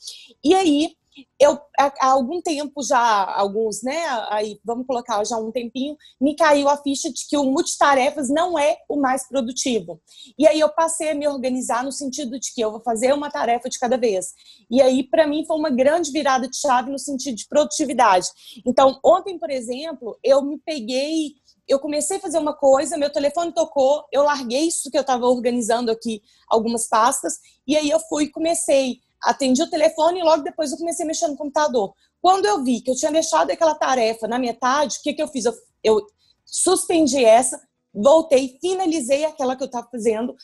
E 0.43 0.53
aí, 0.55 0.95
eu 1.39 1.59
há 1.77 2.07
algum 2.11 2.41
tempo 2.41 2.81
já, 2.83 3.25
alguns, 3.35 3.81
né, 3.83 4.05
aí 4.29 4.59
vamos 4.63 4.85
colocar 4.85 5.23
já 5.25 5.37
um 5.37 5.51
tempinho, 5.51 5.97
me 6.19 6.35
caiu 6.35 6.69
a 6.69 6.77
ficha 6.77 7.11
de 7.11 7.27
que 7.27 7.37
o 7.37 7.43
multitarefas 7.43 8.29
não 8.29 8.57
é 8.57 8.77
o 8.87 8.97
mais 8.97 9.27
produtivo. 9.27 10.01
E 10.37 10.47
aí 10.47 10.59
eu 10.59 10.69
passei 10.69 11.11
a 11.11 11.15
me 11.15 11.27
organizar 11.27 11.83
no 11.83 11.91
sentido 11.91 12.39
de 12.39 12.53
que 12.53 12.61
eu 12.61 12.71
vou 12.71 12.81
fazer 12.81 13.13
uma 13.13 13.29
tarefa 13.29 13.69
de 13.69 13.79
cada 13.79 13.97
vez. 13.97 14.33
E 14.69 14.81
aí 14.81 15.03
para 15.03 15.27
mim 15.27 15.45
foi 15.45 15.57
uma 15.57 15.69
grande 15.69 16.11
virada 16.11 16.47
de 16.47 16.57
chave 16.57 16.91
no 16.91 16.99
sentido 16.99 17.35
de 17.35 17.47
produtividade. 17.47 18.27
Então, 18.65 18.99
ontem, 19.03 19.37
por 19.37 19.49
exemplo, 19.49 20.17
eu 20.23 20.41
me 20.41 20.59
peguei 20.59 21.35
eu 21.67 21.79
comecei 21.79 22.17
a 22.17 22.19
fazer 22.19 22.37
uma 22.37 22.53
coisa, 22.53 22.97
meu 22.97 23.09
telefone 23.09 23.53
tocou, 23.53 24.03
eu 24.11 24.23
larguei 24.23 24.67
isso 24.67 24.91
que 24.91 24.97
eu 24.97 25.01
estava 25.01 25.25
organizando 25.25 25.89
aqui, 25.89 26.21
algumas 26.49 26.87
pastas, 26.87 27.39
e 27.65 27.77
aí 27.77 27.89
eu 27.89 27.99
fui 27.99 28.25
e 28.25 28.31
comecei 28.31 28.99
atendi 29.23 29.61
o 29.61 29.69
telefone 29.69 30.19
e 30.19 30.23
logo 30.23 30.43
depois 30.43 30.71
eu 30.71 30.77
comecei 30.77 31.05
a 31.05 31.07
mexer 31.07 31.27
no 31.27 31.37
computador. 31.37 31.93
Quando 32.21 32.45
eu 32.45 32.63
vi 32.63 32.81
que 32.81 32.91
eu 32.91 32.95
tinha 32.95 33.11
deixado 33.11 33.51
aquela 33.51 33.75
tarefa 33.75 34.27
na 34.27 34.39
metade, 34.39 34.97
o 34.97 35.01
que, 35.01 35.13
que 35.13 35.21
eu 35.21 35.27
fiz? 35.27 35.45
Eu, 35.45 35.53
eu 35.83 36.05
suspendi 36.45 37.23
essa, 37.23 37.59
voltei, 37.93 38.57
finalizei 38.61 39.25
aquela 39.25 39.55
que 39.55 39.63
eu 39.63 39.67
estava 39.67 39.87
fazendo, 39.91 40.35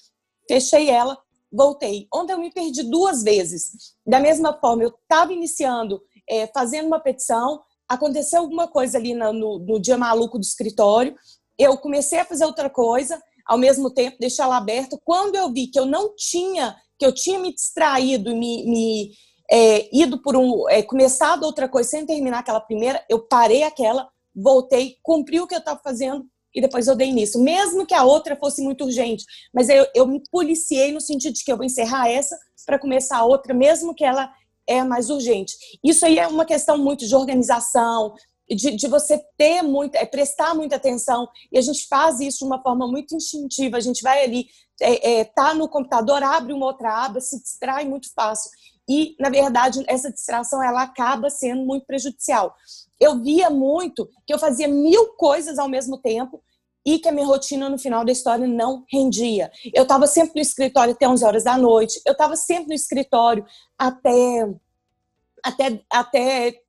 fechei 0.47 0.89
ela, 0.89 1.17
voltei. 1.51 2.07
Ontem 2.13 2.33
eu 2.33 2.39
me 2.39 2.51
perdi 2.51 2.83
duas 2.83 3.23
vezes. 3.23 3.95
Da 4.05 4.19
mesma 4.19 4.59
forma, 4.59 4.83
eu 4.83 4.89
estava 4.89 5.33
iniciando, 5.33 6.01
é, 6.29 6.47
fazendo 6.47 6.87
uma 6.87 6.99
petição, 6.99 7.61
aconteceu 7.87 8.41
alguma 8.41 8.67
coisa 8.67 8.97
ali 8.97 9.13
no, 9.13 9.31
no, 9.31 9.59
no 9.59 9.79
dia 9.79 9.97
maluco 9.97 10.37
do 10.37 10.43
escritório, 10.43 11.15
eu 11.57 11.77
comecei 11.77 12.19
a 12.19 12.25
fazer 12.25 12.45
outra 12.45 12.69
coisa, 12.69 13.21
ao 13.45 13.57
mesmo 13.57 13.89
tempo 13.89 14.17
deixar 14.19 14.43
ela 14.43 14.57
aberta. 14.57 14.99
Quando 15.03 15.35
eu 15.35 15.51
vi 15.51 15.67
que 15.67 15.79
eu 15.79 15.85
não 15.85 16.13
tinha 16.15 16.75
que 16.97 17.05
eu 17.05 17.13
tinha 17.13 17.39
me 17.39 17.53
distraído, 17.53 18.35
me, 18.35 18.65
me 18.65 19.11
é, 19.49 19.89
ido 19.95 20.21
por 20.21 20.35
um. 20.35 20.67
É, 20.69 20.81
começado 20.83 21.43
outra 21.43 21.67
coisa 21.67 21.89
sem 21.89 22.05
terminar 22.05 22.39
aquela 22.39 22.59
primeira, 22.59 23.03
eu 23.09 23.19
parei 23.19 23.63
aquela, 23.63 24.09
voltei, 24.35 24.97
cumpri 25.01 25.39
o 25.39 25.47
que 25.47 25.55
eu 25.55 25.59
estava 25.59 25.79
fazendo 25.83 26.25
e 26.53 26.61
depois 26.61 26.87
eu 26.87 26.95
dei 26.95 27.09
início. 27.09 27.39
Mesmo 27.41 27.85
que 27.85 27.93
a 27.93 28.03
outra 28.03 28.35
fosse 28.35 28.61
muito 28.61 28.85
urgente, 28.85 29.25
mas 29.53 29.69
eu, 29.69 29.85
eu 29.93 30.07
me 30.07 30.21
policiei 30.31 30.91
no 30.91 31.01
sentido 31.01 31.33
de 31.33 31.43
que 31.43 31.51
eu 31.51 31.57
vou 31.57 31.65
encerrar 31.65 32.09
essa 32.09 32.37
para 32.65 32.79
começar 32.79 33.17
a 33.17 33.25
outra, 33.25 33.53
mesmo 33.53 33.95
que 33.95 34.03
ela 34.03 34.29
é 34.67 34.83
mais 34.83 35.09
urgente. 35.09 35.55
Isso 35.83 36.05
aí 36.05 36.19
é 36.19 36.27
uma 36.27 36.45
questão 36.45 36.77
muito 36.77 37.07
de 37.07 37.15
organização, 37.15 38.13
de, 38.55 38.75
de, 38.75 38.87
você 38.87 39.21
ter 39.37 39.61
muito, 39.61 39.95
é, 39.95 40.05
prestar 40.05 40.53
muita 40.55 40.75
atenção, 40.75 41.27
e 41.51 41.57
a 41.57 41.61
gente 41.61 41.87
faz 41.87 42.19
isso 42.19 42.39
de 42.39 42.45
uma 42.45 42.61
forma 42.61 42.87
muito 42.87 43.15
instintiva, 43.15 43.77
a 43.77 43.81
gente 43.81 44.01
vai 44.01 44.23
ali, 44.23 44.47
é, 44.81 45.19
é, 45.19 45.23
tá 45.25 45.53
no 45.53 45.67
computador, 45.67 46.23
abre 46.23 46.53
uma 46.53 46.65
outra 46.65 47.05
aba, 47.05 47.19
se 47.19 47.41
distrai 47.41 47.85
muito 47.85 48.11
fácil. 48.13 48.49
E, 48.89 49.15
na 49.19 49.29
verdade, 49.29 49.83
essa 49.87 50.11
distração 50.11 50.63
ela 50.63 50.81
acaba 50.81 51.29
sendo 51.29 51.65
muito 51.65 51.85
prejudicial. 51.85 52.55
Eu 52.97 53.21
via 53.21 53.49
muito 53.49 54.09
que 54.25 54.33
eu 54.33 54.39
fazia 54.39 54.67
mil 54.67 55.07
coisas 55.15 55.59
ao 55.59 55.67
mesmo 55.67 55.97
tempo 55.97 56.41
e 56.85 56.99
que 56.99 57.09
a 57.09 57.11
minha 57.11 57.27
rotina 57.27 57.67
no 57.67 57.77
final 57.77 58.05
da 58.05 58.13
história 58.13 58.47
não 58.47 58.85
rendia. 58.89 59.51
Eu 59.73 59.83
estava 59.83 60.07
sempre 60.07 60.35
no 60.35 60.41
escritório 60.41 60.93
até 60.93 61.05
11 61.05 61.25
horas 61.25 61.43
da 61.43 61.57
noite, 61.57 62.01
eu 62.05 62.13
estava 62.13 62.37
sempre 62.37 62.69
no 62.69 62.73
escritório 62.73 63.45
até, 63.77 64.49
até, 65.43 65.83
até 65.89 66.61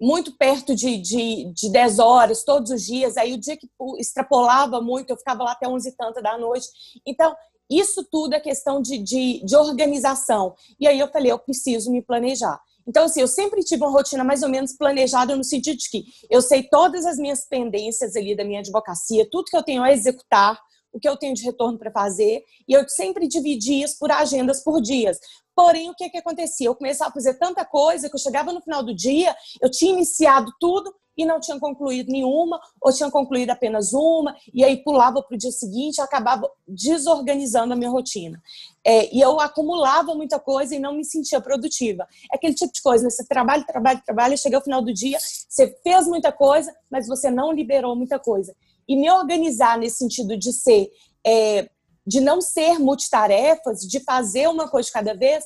muito 0.00 0.36
perto 0.36 0.74
de, 0.74 0.96
de, 0.96 1.52
de 1.52 1.70
10 1.70 1.98
horas, 1.98 2.42
todos 2.42 2.70
os 2.70 2.82
dias. 2.82 3.16
Aí, 3.16 3.34
o 3.34 3.38
dia 3.38 3.56
que 3.56 3.68
extrapolava 3.98 4.80
muito, 4.80 5.10
eu 5.10 5.16
ficava 5.16 5.44
lá 5.44 5.52
até 5.52 5.68
11 5.68 5.88
e 5.88 5.92
tanta 5.92 6.22
da 6.22 6.38
noite. 6.38 6.66
Então, 7.06 7.34
isso 7.70 8.04
tudo 8.10 8.34
é 8.34 8.40
questão 8.40 8.82
de, 8.82 8.98
de, 8.98 9.44
de 9.44 9.56
organização. 9.56 10.54
E 10.78 10.88
aí 10.88 10.98
eu 10.98 11.08
falei, 11.08 11.30
eu 11.30 11.38
preciso 11.38 11.92
me 11.92 12.02
planejar. 12.02 12.60
Então, 12.86 13.04
assim, 13.04 13.20
eu 13.20 13.28
sempre 13.28 13.62
tive 13.62 13.84
uma 13.84 13.92
rotina 13.92 14.24
mais 14.24 14.42
ou 14.42 14.48
menos 14.48 14.72
planejada 14.72 15.36
no 15.36 15.44
sentido 15.44 15.76
de 15.78 15.88
que 15.88 16.04
eu 16.28 16.42
sei 16.42 16.64
todas 16.64 17.06
as 17.06 17.18
minhas 17.18 17.46
pendências 17.46 18.16
ali 18.16 18.34
da 18.34 18.44
minha 18.44 18.58
advocacia, 18.58 19.28
tudo 19.30 19.44
que 19.44 19.56
eu 19.56 19.62
tenho 19.62 19.82
a 19.82 19.92
executar, 19.92 20.58
o 20.92 20.98
que 20.98 21.08
eu 21.08 21.16
tenho 21.16 21.34
de 21.34 21.42
retorno 21.42 21.78
para 21.78 21.90
fazer, 21.90 22.42
e 22.68 22.72
eu 22.72 22.88
sempre 22.88 23.28
dividi 23.28 23.82
isso 23.82 23.98
por 23.98 24.10
agendas 24.10 24.62
por 24.62 24.80
dias. 24.80 25.18
Porém, 25.54 25.90
o 25.90 25.94
que, 25.94 26.08
que 26.08 26.18
acontecia? 26.18 26.68
Eu 26.68 26.74
começava 26.74 27.10
a 27.10 27.14
fazer 27.14 27.34
tanta 27.34 27.64
coisa 27.64 28.08
que 28.08 28.14
eu 28.14 28.20
chegava 28.20 28.52
no 28.52 28.60
final 28.60 28.82
do 28.82 28.94
dia, 28.94 29.34
eu 29.60 29.70
tinha 29.70 29.92
iniciado 29.92 30.52
tudo 30.58 30.94
e 31.16 31.24
não 31.24 31.38
tinha 31.38 31.58
concluído 31.58 32.10
nenhuma, 32.10 32.58
ou 32.80 32.92
tinha 32.92 33.10
concluído 33.10 33.50
apenas 33.50 33.92
uma, 33.92 34.34
e 34.54 34.64
aí 34.64 34.82
pulava 34.82 35.22
para 35.22 35.34
o 35.34 35.38
dia 35.38 35.50
seguinte 35.50 35.98
e 35.98 36.00
acabava 36.00 36.50
desorganizando 36.66 37.74
a 37.74 37.76
minha 37.76 37.90
rotina. 37.90 38.40
É, 38.84 39.14
e 39.14 39.20
eu 39.20 39.38
acumulava 39.38 40.14
muita 40.14 40.38
coisa 40.38 40.74
e 40.74 40.78
não 40.78 40.94
me 40.94 41.04
sentia 41.04 41.40
produtiva. 41.40 42.06
É 42.32 42.36
aquele 42.36 42.54
tipo 42.54 42.72
de 42.72 42.80
coisa, 42.80 43.04
né? 43.04 43.10
Você 43.10 43.26
trabalha, 43.26 43.64
trabalha, 43.64 44.02
trabalha, 44.04 44.36
chega 44.36 44.56
ao 44.56 44.64
final 44.64 44.80
do 44.80 44.92
dia, 44.94 45.18
você 45.20 45.76
fez 45.82 46.06
muita 46.06 46.32
coisa, 46.32 46.74
mas 46.90 47.06
você 47.06 47.30
não 47.30 47.52
liberou 47.52 47.94
muita 47.94 48.18
coisa. 48.18 48.54
E 48.90 48.96
me 48.96 49.08
organizar 49.08 49.78
nesse 49.78 49.98
sentido 49.98 50.36
de 50.36 50.52
ser, 50.52 50.90
é, 51.24 51.70
de 52.04 52.20
não 52.20 52.40
ser 52.40 52.76
multitarefas, 52.80 53.82
de 53.82 54.00
fazer 54.00 54.48
uma 54.48 54.68
coisa 54.68 54.88
de 54.88 54.92
cada 54.92 55.14
vez, 55.14 55.44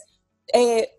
é, 0.55 0.91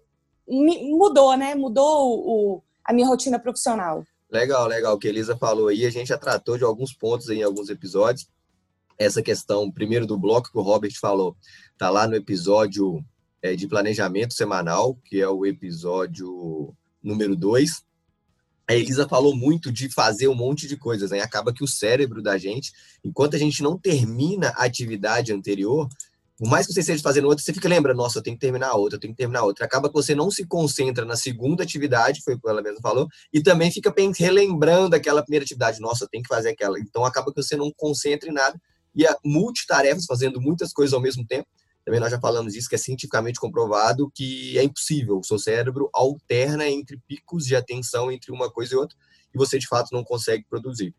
mudou, 0.48 1.36
né? 1.36 1.56
Mudou 1.56 2.20
o, 2.20 2.64
a 2.86 2.94
minha 2.94 3.08
rotina 3.08 3.40
profissional. 3.40 4.06
Legal, 4.30 4.68
legal. 4.68 4.94
O 4.94 5.00
que 5.00 5.08
a 5.08 5.10
Elisa 5.10 5.36
falou 5.36 5.70
aí, 5.70 5.88
a 5.88 5.90
gente 5.90 6.10
já 6.10 6.20
tratou 6.20 6.56
de 6.56 6.64
alguns 6.64 6.94
pontos 6.94 7.32
em 7.32 7.42
alguns 7.42 7.68
episódios. 7.72 8.30
Essa 8.96 9.24
questão, 9.24 9.72
primeiro 9.72 10.06
do 10.06 10.16
bloco 10.16 10.52
que 10.52 10.58
o 10.60 10.62
Robert 10.62 10.94
falou, 11.02 11.36
tá 11.80 11.90
lá 11.90 12.08
no 12.08 12.16
episódio 12.16 13.04
é, 13.42 13.56
de 13.56 13.68
planejamento 13.68 14.36
semanal, 14.36 14.96
que 15.06 15.20
é 15.20 15.28
o 15.28 15.48
episódio 15.48 16.75
número 17.02 17.36
2 17.36 17.84
a 18.67 18.74
Elisa 18.74 19.07
falou 19.07 19.36
muito 19.36 19.72
de 19.72 19.89
fazer 19.89 20.27
um 20.27 20.36
monte 20.36 20.67
de 20.67 20.75
coisas, 20.75 21.12
né? 21.12 21.22
Acaba 21.22 21.53
que 21.53 21.63
o 21.63 21.67
cérebro 21.67 22.22
da 22.22 22.38
gente, 22.38 22.72
enquanto 23.03 23.36
a 23.36 23.39
gente 23.39 23.62
não 23.62 23.77
termina 23.77 24.50
a 24.55 24.65
atividade 24.65 25.31
anterior, 25.31 25.88
por 26.38 26.50
mais 26.50 26.67
que 26.67 26.74
você 26.74 26.81
esteja 26.81 27.01
fazendo 27.01 27.27
outra, 27.27 27.43
você 27.43 27.53
fica 27.53 27.69
lembrando, 27.69 27.98
nossa, 27.98 28.17
eu 28.17 28.24
tenho 28.24 28.36
que 28.36 28.41
terminar 28.41 28.69
a 28.69 28.75
outra, 28.75 28.98
eu 28.98 29.00
tenho 29.00 29.13
que 29.13 29.17
terminar 29.17 29.39
a 29.39 29.43
outra. 29.45 29.65
Acaba 29.65 29.88
que 29.88 29.93
você 29.93 30.13
não 30.13 30.29
se 30.29 30.45
concentra 30.45 31.05
na 31.05 31.15
segunda 31.15 31.63
atividade, 31.63 32.22
foi 32.24 32.34
o 32.34 32.39
que 32.39 32.50
ela 32.50 32.62
mesma 32.62 32.81
falou, 32.81 33.07
e 33.31 33.41
também 33.41 33.72
fica 33.72 33.93
relembrando 34.17 34.95
aquela 34.95 35.22
primeira 35.22 35.45
atividade, 35.45 35.79
nossa, 35.79 36.03
eu 36.03 36.10
tenho 36.10 36.24
que 36.24 36.27
fazer 36.27 36.50
aquela. 36.50 36.77
Então 36.79 37.05
acaba 37.05 37.31
que 37.31 37.41
você 37.41 37.55
não 37.55 37.72
concentra 37.72 38.29
em 38.29 38.34
nada 38.34 38.60
e 38.93 39.05
a 39.05 39.15
multitarefas, 39.24 40.05
fazendo 40.05 40.41
muitas 40.41 40.74
coisas 40.74 40.93
ao 40.93 41.01
mesmo 41.01 41.25
tempo, 41.25 41.48
também 41.86 42.00
nós 42.00 42.10
já 42.10 42.20
falamos 42.20 42.54
disso, 42.54 42.68
que 42.68 42.74
é 42.74 42.80
cientificamente 42.80 43.39
comprovado 43.39 44.12
que 44.13 44.58
é 44.58 44.63
impossível. 44.63 45.20
O 45.20 45.24
seu 45.24 45.38
cérebro 45.38 45.88
alterna 45.94 46.68
entre 46.68 47.00
picos 47.08 47.46
de 47.46 47.56
atenção 47.56 48.12
entre 48.12 48.32
uma 48.32 48.50
coisa 48.51 48.74
e 48.74 48.77
outra, 48.77 48.98
e 49.34 49.38
você 49.38 49.60
de 49.60 49.68
fato 49.68 49.89
não 49.94 50.04
consegue 50.04 50.44
produzir. 50.50 50.96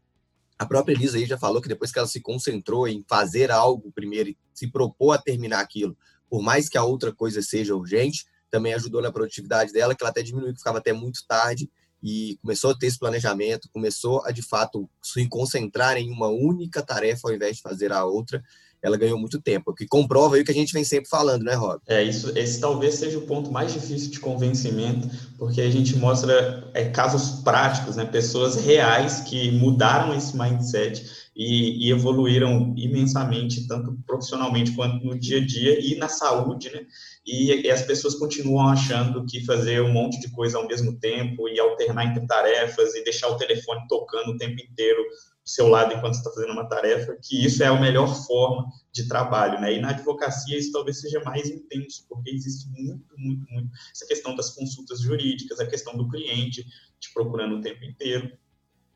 A 0.57 0.65
própria 0.65 0.95
Elisa 0.95 1.19
aí 1.19 1.27
já 1.27 1.37
falou 1.37 1.61
que 1.61 1.69
depois 1.69 1.91
que 1.91 1.99
ela 1.99 2.07
se 2.07 2.21
concentrou 2.21 2.87
em 2.87 3.05
fazer 3.09 3.51
algo 3.51 3.91
primeiro 3.93 4.31
e 4.31 4.39
se 4.55 4.71
propôs 4.71 5.19
a 5.19 5.21
terminar 5.21 5.61
aquilo, 5.61 5.97
por 6.31 6.41
mais 6.41 6.69
que 6.69 6.79
a 6.79 6.85
outra 6.85 7.13
coisa 7.13 7.43
seja 7.43 7.75
urgente, 7.75 8.25
também 8.49 8.73
ajudou 8.73 9.03
na 9.03 9.11
produtividade 9.11 9.73
dela, 9.73 9.95
que 9.95 10.03
ela 10.03 10.11
até 10.11 10.23
diminuiu, 10.23 10.53
que 10.53 10.61
ficava 10.61 10.79
até 10.79 10.93
muito 10.93 11.27
tarde, 11.27 11.69
e 12.03 12.39
começou 12.41 12.71
a 12.71 12.79
ter 12.79 12.87
esse 12.87 12.99
planejamento, 12.99 13.69
começou 13.73 14.25
a 14.25 14.31
de 14.31 14.43
fato 14.43 14.89
se 15.03 15.29
concentrar 15.29 15.97
em 15.97 16.11
uma 16.11 16.29
única 16.29 16.81
tarefa 16.83 17.29
ao 17.29 17.35
invés 17.35 17.57
de 17.57 17.63
fazer 17.63 17.93
a 17.93 18.05
outra, 18.05 18.43
ela 18.83 18.97
ganhou 18.97 19.19
muito 19.19 19.41
tempo, 19.41 19.71
o 19.71 19.75
que 19.75 19.87
comprova 19.87 20.37
o 20.37 20.45
que 20.45 20.51
a 20.51 20.55
gente 20.55 20.73
vem 20.73 20.85
sempre 20.85 21.09
falando, 21.09 21.43
né, 21.43 21.55
Rob? 21.55 21.81
É, 21.87 22.03
isso, 22.03 22.37
esse 22.37 22.61
talvez 22.61 22.95
seja 22.95 23.19
o 23.19 23.23
ponto 23.23 23.51
mais 23.51 23.73
difícil 23.73 24.11
de 24.11 24.21
convencimento, 24.21 25.09
porque 25.39 25.61
a 25.61 25.71
gente 25.71 25.97
mostra 25.97 26.71
é, 26.75 26.85
casos 26.85 27.43
práticos, 27.43 27.97
né, 27.97 28.05
pessoas 28.05 28.57
reais 28.57 29.21
que 29.21 29.51
mudaram 29.53 30.15
esse 30.15 30.37
mindset 30.37 31.27
e, 31.37 31.87
e, 31.87 31.91
evoluíram 31.91 32.73
imensamente, 32.77 33.69
tanto 33.69 33.95
profissionalmente 34.07 34.73
quanto 34.73 35.05
no 35.05 35.19
dia 35.19 35.37
a 35.39 35.47
dia 35.47 35.79
e 35.79 35.95
na 35.97 36.09
saúde, 36.09 36.71
né? 36.73 36.87
E, 37.27 37.67
e, 37.67 37.71
as 37.71 37.83
pessoas 37.83 38.15
continuam 38.15 38.69
achando 38.69 39.27
que 39.27 39.45
fazer 39.45 39.83
um 39.83 39.93
monte 39.93 40.19
de 40.19 40.31
coisa 40.31 40.57
ao 40.57 40.67
mesmo 40.67 40.99
tempo 40.99 41.47
e 41.47 41.61
alternar 41.61 42.07
entre 42.07 42.27
tarefas 42.27 42.95
e 42.95 43.05
deixar 43.05 43.29
o 43.29 43.37
telefone 43.37 43.83
tocando 43.87 44.31
o 44.31 44.39
tempo 44.39 44.55
inteiro 44.63 45.03
seu 45.47 45.69
lado 45.69 45.95
enquanto 45.95 46.15
está 46.15 46.31
fazendo 46.31 46.53
uma 46.53 46.69
tarefa, 46.69 47.17
que 47.23 47.45
isso 47.45 47.63
é 47.63 47.67
a 47.67 47.81
melhor 47.81 48.13
forma 48.27 48.67
de 48.93 49.07
trabalho, 49.07 49.61
né? 49.61 49.75
E 49.75 49.81
na 49.81 49.91
advocacia 49.91 50.59
isso 50.59 50.73
talvez 50.73 51.01
seja 51.01 51.23
mais 51.23 51.49
intenso, 51.49 52.05
porque 52.09 52.31
existe 52.31 52.69
muito, 52.71 53.15
muito, 53.17 53.47
muito 53.51 53.71
essa 53.93 54.07
questão 54.07 54.35
das 54.35 54.51
consultas 54.51 55.01
jurídicas, 55.01 55.61
a 55.61 55.67
questão 55.67 55.97
do 55.97 56.09
cliente 56.09 56.67
te 56.99 57.13
procurando 57.15 57.57
o 57.57 57.61
tempo 57.61 57.85
inteiro. 57.85 58.37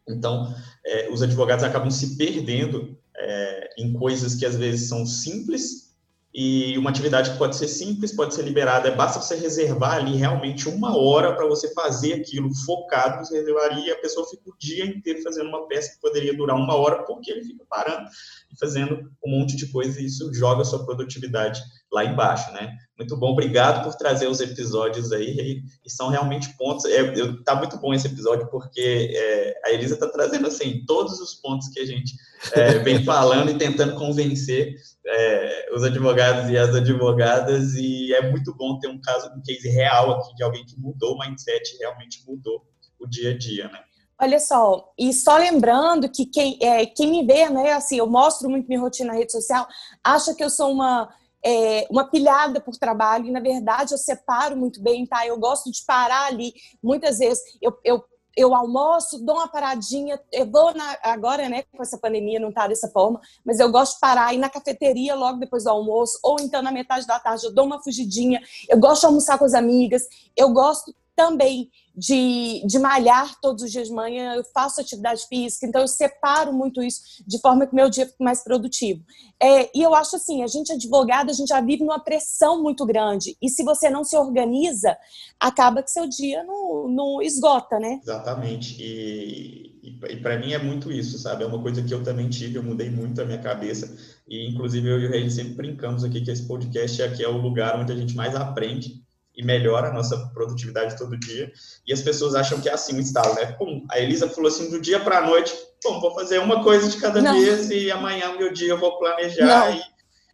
Então, 0.09 0.53
é, 0.85 1.09
os 1.11 1.23
advogados 1.23 1.65
acabam 1.65 1.91
se 1.91 2.17
perdendo 2.17 2.99
é, 3.17 3.71
em 3.79 3.93
coisas 3.93 4.35
que 4.35 4.45
às 4.45 4.57
vezes 4.57 4.89
são 4.89 5.07
simples 5.07 5.90
e 6.33 6.79
uma 6.79 6.91
atividade 6.91 7.33
que 7.33 7.39
pode 7.39 7.57
ser 7.57 7.67
simples, 7.67 8.15
pode 8.15 8.35
ser 8.35 8.43
liberada, 8.43 8.91
basta 8.93 9.21
você 9.21 9.35
reservar 9.35 9.97
ali 9.97 10.17
realmente 10.17 10.69
uma 10.69 10.97
hora 10.97 11.35
para 11.35 11.47
você 11.47 11.73
fazer 11.75 12.15
aquilo 12.15 12.55
focado, 12.55 13.25
você 13.25 13.39
reservaria 13.39 13.89
e 13.89 13.91
a 13.91 14.01
pessoa 14.01 14.29
fica 14.29 14.49
o 14.49 14.57
dia 14.57 14.87
inteiro 14.87 15.23
fazendo 15.23 15.49
uma 15.49 15.67
peça 15.67 15.93
que 15.93 16.01
poderia 16.01 16.37
durar 16.37 16.57
uma 16.57 16.77
hora, 16.77 17.03
porque 17.05 17.33
ele 17.33 17.45
fica 17.45 17.65
parando 17.69 18.09
e 18.53 18.59
fazendo 18.59 19.11
um 19.25 19.39
monte 19.39 19.57
de 19.57 19.67
coisa 19.73 20.01
e 20.01 20.07
isso 20.07 20.33
joga 20.33 20.63
a 20.63 20.65
sua 20.65 20.85
produtividade 20.85 21.61
lá 21.93 22.05
embaixo, 22.05 22.53
né? 22.53 22.77
Muito 23.01 23.17
bom, 23.17 23.31
obrigado 23.31 23.83
por 23.83 23.95
trazer 23.95 24.29
os 24.29 24.41
episódios 24.41 25.11
aí, 25.11 25.63
e, 25.83 25.91
são 25.91 26.11
realmente 26.11 26.55
pontos. 26.59 26.85
É, 26.85 27.01
eu, 27.01 27.43
tá 27.43 27.55
muito 27.55 27.79
bom 27.79 27.95
esse 27.95 28.07
episódio, 28.07 28.47
porque 28.51 29.11
é, 29.17 29.59
a 29.65 29.73
Elisa 29.73 29.95
está 29.95 30.07
trazendo 30.07 30.47
assim 30.47 30.85
todos 30.87 31.19
os 31.19 31.33
pontos 31.33 31.69
que 31.69 31.81
a 31.81 31.87
gente 31.87 32.15
é, 32.53 32.79
vem 32.81 33.01
falando 33.03 33.51
e 33.51 33.57
tentando 33.57 33.95
convencer 33.95 34.75
é, 35.07 35.71
os 35.75 35.83
advogados 35.83 36.51
e 36.51 36.59
as 36.59 36.75
advogadas, 36.75 37.73
e 37.75 38.13
é 38.13 38.31
muito 38.31 38.55
bom 38.55 38.79
ter 38.79 38.89
um 38.89 39.01
caso, 39.01 39.31
um 39.35 39.41
case 39.41 39.71
real 39.71 40.11
aqui 40.11 40.35
de 40.35 40.43
alguém 40.43 40.67
que 40.67 40.79
mudou 40.79 41.15
o 41.15 41.19
mindset, 41.19 41.79
realmente 41.79 42.23
mudou 42.29 42.67
o 42.99 43.07
dia 43.07 43.31
a 43.31 43.39
dia, 43.39 43.65
né? 43.69 43.81
Olha 44.21 44.39
só, 44.39 44.93
e 44.99 45.11
só 45.15 45.39
lembrando 45.39 46.07
que 46.11 46.27
quem, 46.27 46.59
é, 46.61 46.85
quem 46.85 47.11
me 47.11 47.27
vê, 47.27 47.49
né, 47.49 47.73
assim, 47.73 47.97
eu 47.97 48.07
mostro 48.07 48.51
muito 48.51 48.69
minha 48.69 48.79
rotina 48.79 49.15
na 49.15 49.19
rede 49.19 49.33
social, 49.33 49.67
acha 50.05 50.35
que 50.35 50.45
eu 50.45 50.51
sou 50.51 50.71
uma 50.71 51.09
é, 51.45 51.87
uma 51.91 52.05
pilhada 52.05 52.61
por 52.61 52.77
trabalho, 52.77 53.27
e 53.27 53.31
na 53.31 53.41
verdade 53.41 53.93
eu 53.93 53.99
separo 53.99 54.57
muito 54.57 54.83
bem, 54.83 55.07
tá? 55.07 55.27
Eu 55.27 55.39
gosto 55.39 55.71
de 55.71 55.85
parar 55.85 56.27
ali, 56.27 56.53
muitas 56.83 57.19
vezes 57.19 57.43
eu, 57.61 57.77
eu, 57.85 58.05
eu 58.37 58.55
almoço, 58.55 59.25
dou 59.25 59.37
uma 59.37 59.49
paradinha, 59.49 60.21
eu 60.33 60.51
vou 60.51 60.75
na, 60.75 60.97
agora, 61.03 61.49
né, 61.49 61.65
com 61.73 61.83
essa 61.83 61.99
pandemia 61.99 62.39
não 62.39 62.53
tá 62.53 62.67
dessa 62.67 62.89
forma, 62.89 63.21
mas 63.45 63.59
eu 63.59 63.71
gosto 63.71 63.95
de 63.95 64.01
parar, 64.01 64.35
ir 64.35 64.39
na 64.39 64.49
cafeteria 64.51 65.15
logo 65.15 65.39
depois 65.39 65.65
do 65.65 65.71
almoço, 65.71 66.19
ou 66.23 66.37
então 66.41 66.63
na 66.63 66.71
metade 66.71 67.07
da 67.07 67.19
tarde 67.19 67.47
eu 67.47 67.53
dou 67.53 67.67
uma 67.67 67.83
fugidinha, 67.83 68.41
eu 68.69 68.79
gosto 68.79 69.01
de 69.01 69.07
almoçar 69.07 69.39
com 69.39 69.45
as 69.45 69.55
amigas, 69.55 70.07
eu 70.37 70.51
gosto 70.51 70.95
também 71.21 71.71
de, 71.95 72.67
de 72.67 72.79
malhar 72.79 73.39
todos 73.43 73.63
os 73.63 73.71
dias 73.71 73.89
de 73.89 73.95
manhã, 73.95 74.35
eu 74.35 74.43
faço 74.55 74.81
atividade 74.81 75.27
física, 75.29 75.67
então 75.67 75.83
eu 75.83 75.89
separo 75.89 76.51
muito 76.51 76.83
isso 76.83 77.23
de 77.27 77.39
forma 77.41 77.67
que 77.67 77.75
meu 77.75 77.91
dia 77.91 78.07
fique 78.07 78.25
mais 78.25 78.43
produtivo. 78.43 79.05
É, 79.39 79.71
e 79.77 79.83
eu 79.83 79.95
acho 79.95 80.17
assim, 80.17 80.43
a 80.43 80.47
gente 80.47 80.73
advogado, 80.73 81.29
a 81.29 81.35
gente 81.35 81.49
já 81.49 81.61
vive 81.61 81.85
numa 81.85 82.03
pressão 82.03 82.63
muito 82.63 82.87
grande, 82.87 83.37
e 83.43 83.51
se 83.51 83.63
você 83.63 83.91
não 83.91 84.03
se 84.03 84.17
organiza, 84.17 84.97
acaba 85.39 85.83
que 85.83 85.91
seu 85.91 86.09
dia 86.09 86.43
não, 86.43 86.89
não 86.89 87.21
esgota, 87.21 87.79
né? 87.79 88.01
Exatamente, 88.03 88.81
e, 88.81 89.79
e, 89.83 90.13
e 90.13 90.17
para 90.23 90.39
mim 90.39 90.55
é 90.55 90.59
muito 90.59 90.91
isso, 90.91 91.19
sabe? 91.19 91.45
É 91.45 91.47
uma 91.47 91.61
coisa 91.61 91.83
que 91.83 91.93
eu 91.93 92.03
também 92.03 92.31
tive, 92.31 92.57
eu 92.57 92.63
mudei 92.63 92.89
muito 92.89 93.21
a 93.21 93.27
minha 93.27 93.43
cabeça, 93.43 93.95
e 94.27 94.49
inclusive 94.49 94.89
eu 94.89 95.01
e 95.01 95.07
o 95.07 95.11
Rei 95.11 95.29
sempre 95.29 95.53
brincamos 95.53 96.03
aqui 96.03 96.23
que 96.23 96.31
esse 96.31 96.47
podcast 96.47 97.03
aqui 97.03 97.23
é 97.23 97.29
o 97.29 97.37
lugar 97.37 97.79
onde 97.79 97.93
a 97.93 97.97
gente 97.97 98.17
mais 98.17 98.35
aprende, 98.35 99.03
e 99.41 99.43
melhora 99.43 99.89
a 99.89 99.93
nossa 99.93 100.19
produtividade 100.35 100.99
todo 100.99 101.19
dia. 101.19 101.51
E 101.87 101.93
as 101.93 102.03
pessoas 102.03 102.35
acham 102.35 102.61
que 102.61 102.69
é 102.69 102.73
assim 102.75 102.97
o 102.97 103.01
estalo, 103.01 103.35
né? 103.35 103.47
Pum, 103.53 103.87
a 103.91 103.99
Elisa 103.99 104.29
falou 104.29 104.49
assim, 104.49 104.71
do 104.71 104.79
dia 104.79 105.01
para 105.01 105.19
a 105.19 105.27
noite, 105.27 105.55
pum, 105.83 105.99
vou 105.99 106.15
fazer 106.15 106.39
uma 106.39 106.63
coisa 106.63 106.89
de 106.89 106.99
cada 106.99 107.23
Não. 107.23 107.33
vez 107.33 107.71
e 107.71 107.91
amanhã, 107.91 108.37
meu 108.37 108.53
dia, 108.53 108.69
eu 108.69 108.79
vou 108.79 108.99
planejar 108.99 109.75
e, 109.75 109.83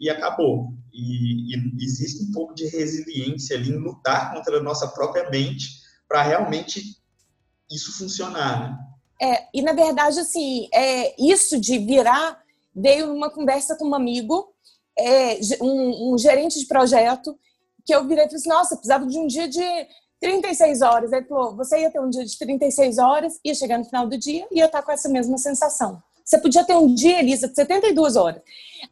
e, 0.01 0.11
acabou. 0.11 0.73
E, 0.93 1.55
e, 1.55 1.85
existe 1.85 2.25
um 2.25 2.33
pouco 2.33 2.53
de 2.53 2.67
resiliência 2.67 3.57
ali 3.57 3.71
em 3.71 3.79
lutar 3.79 4.35
contra 4.35 4.59
a 4.59 4.63
nossa 4.63 4.89
própria 4.89 5.31
mente 5.31 5.69
para 6.09 6.23
realmente 6.23 6.83
isso 7.71 7.97
funcionar, 7.97 8.61
né? 8.61 8.79
É, 9.23 9.47
e 9.55 9.63
na 9.63 9.73
verdade, 9.73 10.19
assim, 10.19 10.69
é, 10.75 11.15
isso 11.19 11.59
de 11.61 11.79
virar, 11.79 12.39
veio 12.75 13.07
numa 13.07 13.31
conversa 13.31 13.77
com 13.77 13.89
um 13.89 13.95
amigo, 13.95 14.53
é, 14.99 15.39
um, 15.61 16.13
um 16.13 16.19
gerente 16.19 16.59
de 16.59 16.67
projeto, 16.67 17.39
que 17.87 17.95
eu 17.95 18.07
virei 18.07 18.25
e 18.25 18.27
falei 18.27 18.41
assim, 18.41 18.49
nossa, 18.49 18.77
precisava 18.77 19.07
de 19.07 19.17
um 19.17 19.27
dia 19.29 19.49
de 19.49 19.63
36 20.21 20.83
horas. 20.83 21.13
Ele 21.13 21.25
falou, 21.25 21.57
você 21.57 21.81
ia 21.81 21.91
ter 21.91 22.01
um 22.01 22.11
dia 22.11 22.25
de 22.25 22.37
36 22.37 22.99
horas, 22.99 23.39
ia 23.45 23.55
chegar 23.55 23.79
no 23.79 23.85
final 23.85 24.09
do 24.09 24.19
dia 24.19 24.47
e 24.51 24.59
ia 24.59 24.67
estar 24.67 24.83
com 24.83 24.91
essa 24.91 25.09
mesma 25.09 25.39
sensação. 25.39 26.03
Você 26.25 26.39
podia 26.39 26.65
ter 26.65 26.77
um 26.77 26.93
dia, 26.93 27.21
Elisa, 27.21 27.47
de 27.47 27.55
72 27.55 28.17
horas. 28.17 28.43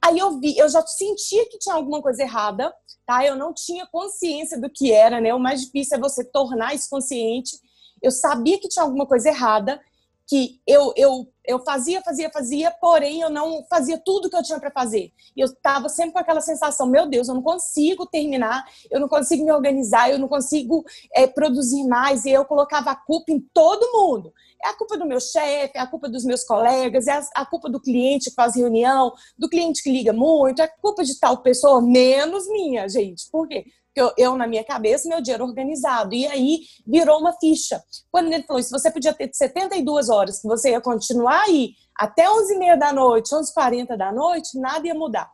Aí 0.01 0.17
eu 0.17 0.39
vi, 0.39 0.57
eu 0.57 0.69
já 0.69 0.81
sentia 0.87 1.45
que 1.49 1.59
tinha 1.59 1.75
alguma 1.75 2.01
coisa 2.01 2.23
errada, 2.23 2.73
tá? 3.05 3.27
Eu 3.27 3.35
não 3.35 3.53
tinha 3.53 3.85
consciência 3.89 4.61
do 4.61 4.71
que 4.71 4.93
era, 4.93 5.21
né? 5.21 5.35
O 5.35 5.41
mais 5.41 5.63
difícil 5.63 5.97
é 5.97 6.01
você 6.01 6.23
tornar 6.23 6.75
isso 6.75 6.89
consciente. 6.89 7.59
Eu 8.01 8.13
sabia 8.13 8.59
que 8.61 8.69
tinha 8.69 8.85
alguma 8.85 9.05
coisa 9.05 9.29
errada 9.29 9.81
que 10.29 10.61
eu, 10.65 10.93
eu, 10.97 11.27
eu 11.47 11.59
fazia, 11.61 12.03
fazia, 12.03 12.31
fazia, 12.31 12.71
porém 12.81 13.21
eu 13.21 13.31
não 13.31 13.65
fazia 13.69 13.99
tudo 13.99 14.31
que 14.31 14.37
eu 14.37 14.43
tinha 14.43 14.59
para 14.59 14.71
fazer. 14.71 15.13
E 15.37 15.41
eu 15.41 15.47
estava 15.47 15.89
sempre 15.89 16.13
com 16.13 16.19
aquela 16.19 16.41
sensação: 16.41 16.87
meu 16.87 17.07
Deus, 17.07 17.29
eu 17.29 17.35
não 17.35 17.43
consigo 17.43 18.07
terminar, 18.07 18.65
eu 18.91 18.99
não 18.99 19.09
consigo 19.09 19.45
me 19.45 19.53
organizar, 19.53 20.11
eu 20.11 20.19
não 20.19 20.29
consigo 20.29 20.85
é, 21.15 21.27
produzir 21.27 21.87
mais. 21.87 22.25
E 22.25 22.31
eu 22.31 22.45
colocava 22.45 22.91
a 22.91 22.97
culpa 22.97 23.33
em 23.33 23.41
todo 23.53 23.93
mundo. 23.93 24.33
É 24.65 24.69
a 24.69 24.77
culpa 24.77 24.97
do 24.97 25.07
meu 25.07 25.21
chefe, 25.21 25.77
é 25.77 25.81
a 25.81 25.87
culpa 25.87 26.09
dos 26.09 26.25
meus 26.25 26.43
colegas, 26.43 27.07
é 27.07 27.21
a, 27.35 27.45
culpa 27.45 27.69
do 27.69 27.79
cliente 27.79 28.31
que 28.31 28.35
faz 28.35 28.57
reunião, 28.57 29.13
do 29.37 29.49
cliente 29.49 29.83
que 29.83 29.91
liga 29.91 30.13
muito, 30.13 30.63
é 30.63 30.65
a 30.65 30.77
culpa 30.81 31.05
de 31.05 31.19
tal 31.21 31.43
pessoa, 31.43 31.83
menos 31.83 32.49
minha, 32.49 32.89
gente. 32.89 33.29
Por 33.31 33.47
quê? 33.47 33.67
Eu, 33.95 34.13
eu, 34.19 34.37
na 34.37 34.47
minha 34.47 34.65
cabeça, 34.65 35.09
meu 35.09 35.21
dia 35.21 35.35
era 35.35 35.45
organizado. 35.45 36.15
E 36.15 36.27
aí 36.27 36.61
virou 36.87 37.21
uma 37.21 37.33
ficha. 37.39 37.83
Quando 38.11 38.33
ele 38.33 38.43
falou, 38.43 38.63
se 38.63 38.71
você 38.71 38.91
podia 38.91 39.15
ter 39.15 39.31
72 39.33 40.09
horas, 40.09 40.41
que 40.41 40.49
você 40.49 40.71
ia 40.71 40.81
continuar 40.81 41.43
aí 41.43 41.75
até 41.97 42.25
11h30 42.27 42.79
da 42.79 42.93
noite, 42.93 43.35
11h40 43.35 43.97
da 43.97 44.13
noite, 44.13 44.59
nada 44.59 44.87
ia 44.87 44.95
mudar. 44.95 45.31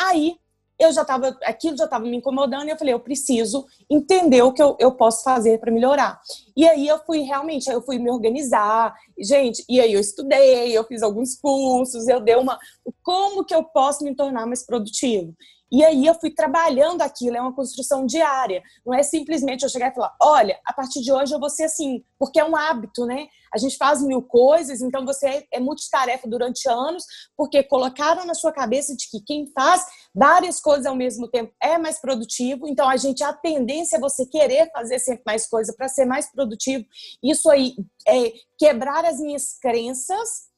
Aí 0.00 0.36
eu 0.78 0.92
já 0.92 1.02
estava, 1.02 1.28
aquilo 1.44 1.76
já 1.76 1.84
estava 1.84 2.04
me 2.04 2.16
incomodando 2.16 2.66
e 2.66 2.70
eu 2.70 2.76
falei, 2.76 2.92
eu 2.92 2.98
preciso 2.98 3.64
entender 3.88 4.42
o 4.42 4.52
que 4.52 4.60
eu, 4.60 4.76
eu 4.80 4.92
posso 4.92 5.22
fazer 5.22 5.58
para 5.58 5.70
melhorar. 5.70 6.20
E 6.56 6.66
aí 6.66 6.88
eu 6.88 6.98
fui 7.04 7.20
realmente, 7.20 7.70
eu 7.70 7.82
fui 7.82 7.98
me 7.98 8.10
organizar, 8.10 8.92
gente, 9.18 9.64
e 9.68 9.80
aí 9.80 9.92
eu 9.92 10.00
estudei, 10.00 10.76
eu 10.76 10.84
fiz 10.84 11.02
alguns 11.02 11.36
cursos, 11.36 12.08
eu 12.08 12.20
dei 12.20 12.34
uma, 12.34 12.58
como 13.02 13.44
que 13.44 13.54
eu 13.54 13.62
posso 13.62 14.02
me 14.02 14.14
tornar 14.14 14.44
mais 14.44 14.66
produtivo? 14.66 15.32
E 15.72 15.82
aí 15.82 16.06
eu 16.06 16.14
fui 16.14 16.30
trabalhando 16.30 17.00
aquilo, 17.00 17.34
é 17.34 17.40
uma 17.40 17.54
construção 17.54 18.04
diária. 18.04 18.62
Não 18.84 18.92
é 18.92 19.02
simplesmente 19.02 19.62
eu 19.62 19.70
chegar 19.70 19.90
e 19.90 19.94
falar, 19.94 20.14
olha, 20.20 20.60
a 20.66 20.72
partir 20.74 21.00
de 21.00 21.10
hoje 21.10 21.34
eu 21.34 21.40
vou 21.40 21.48
ser 21.48 21.64
assim, 21.64 22.04
porque 22.18 22.38
é 22.38 22.44
um 22.44 22.54
hábito, 22.54 23.06
né? 23.06 23.26
A 23.54 23.56
gente 23.56 23.78
faz 23.78 24.02
mil 24.02 24.20
coisas, 24.22 24.82
então 24.82 25.06
você 25.06 25.46
é 25.50 25.58
multitarefa 25.58 26.28
durante 26.28 26.68
anos, 26.68 27.04
porque 27.34 27.62
colocaram 27.62 28.26
na 28.26 28.34
sua 28.34 28.52
cabeça 28.52 28.94
de 28.94 29.08
que 29.10 29.20
quem 29.22 29.50
faz 29.54 29.82
várias 30.14 30.60
coisas 30.60 30.84
ao 30.84 30.94
mesmo 30.94 31.26
tempo 31.26 31.54
é 31.62 31.78
mais 31.78 31.98
produtivo. 31.98 32.68
Então 32.68 32.86
a 32.86 32.98
gente 32.98 33.24
a 33.24 33.32
tendência 33.32 33.96
é 33.96 34.00
você 34.00 34.26
querer 34.26 34.70
fazer 34.72 34.98
sempre 34.98 35.22
mais 35.24 35.46
coisa 35.46 35.74
para 35.74 35.88
ser 35.88 36.04
mais 36.04 36.30
produtivo. 36.30 36.84
Isso 37.22 37.48
aí 37.50 37.74
é 38.06 38.32
quebrar 38.58 39.06
as 39.06 39.18
minhas 39.18 39.58
crenças 39.58 40.51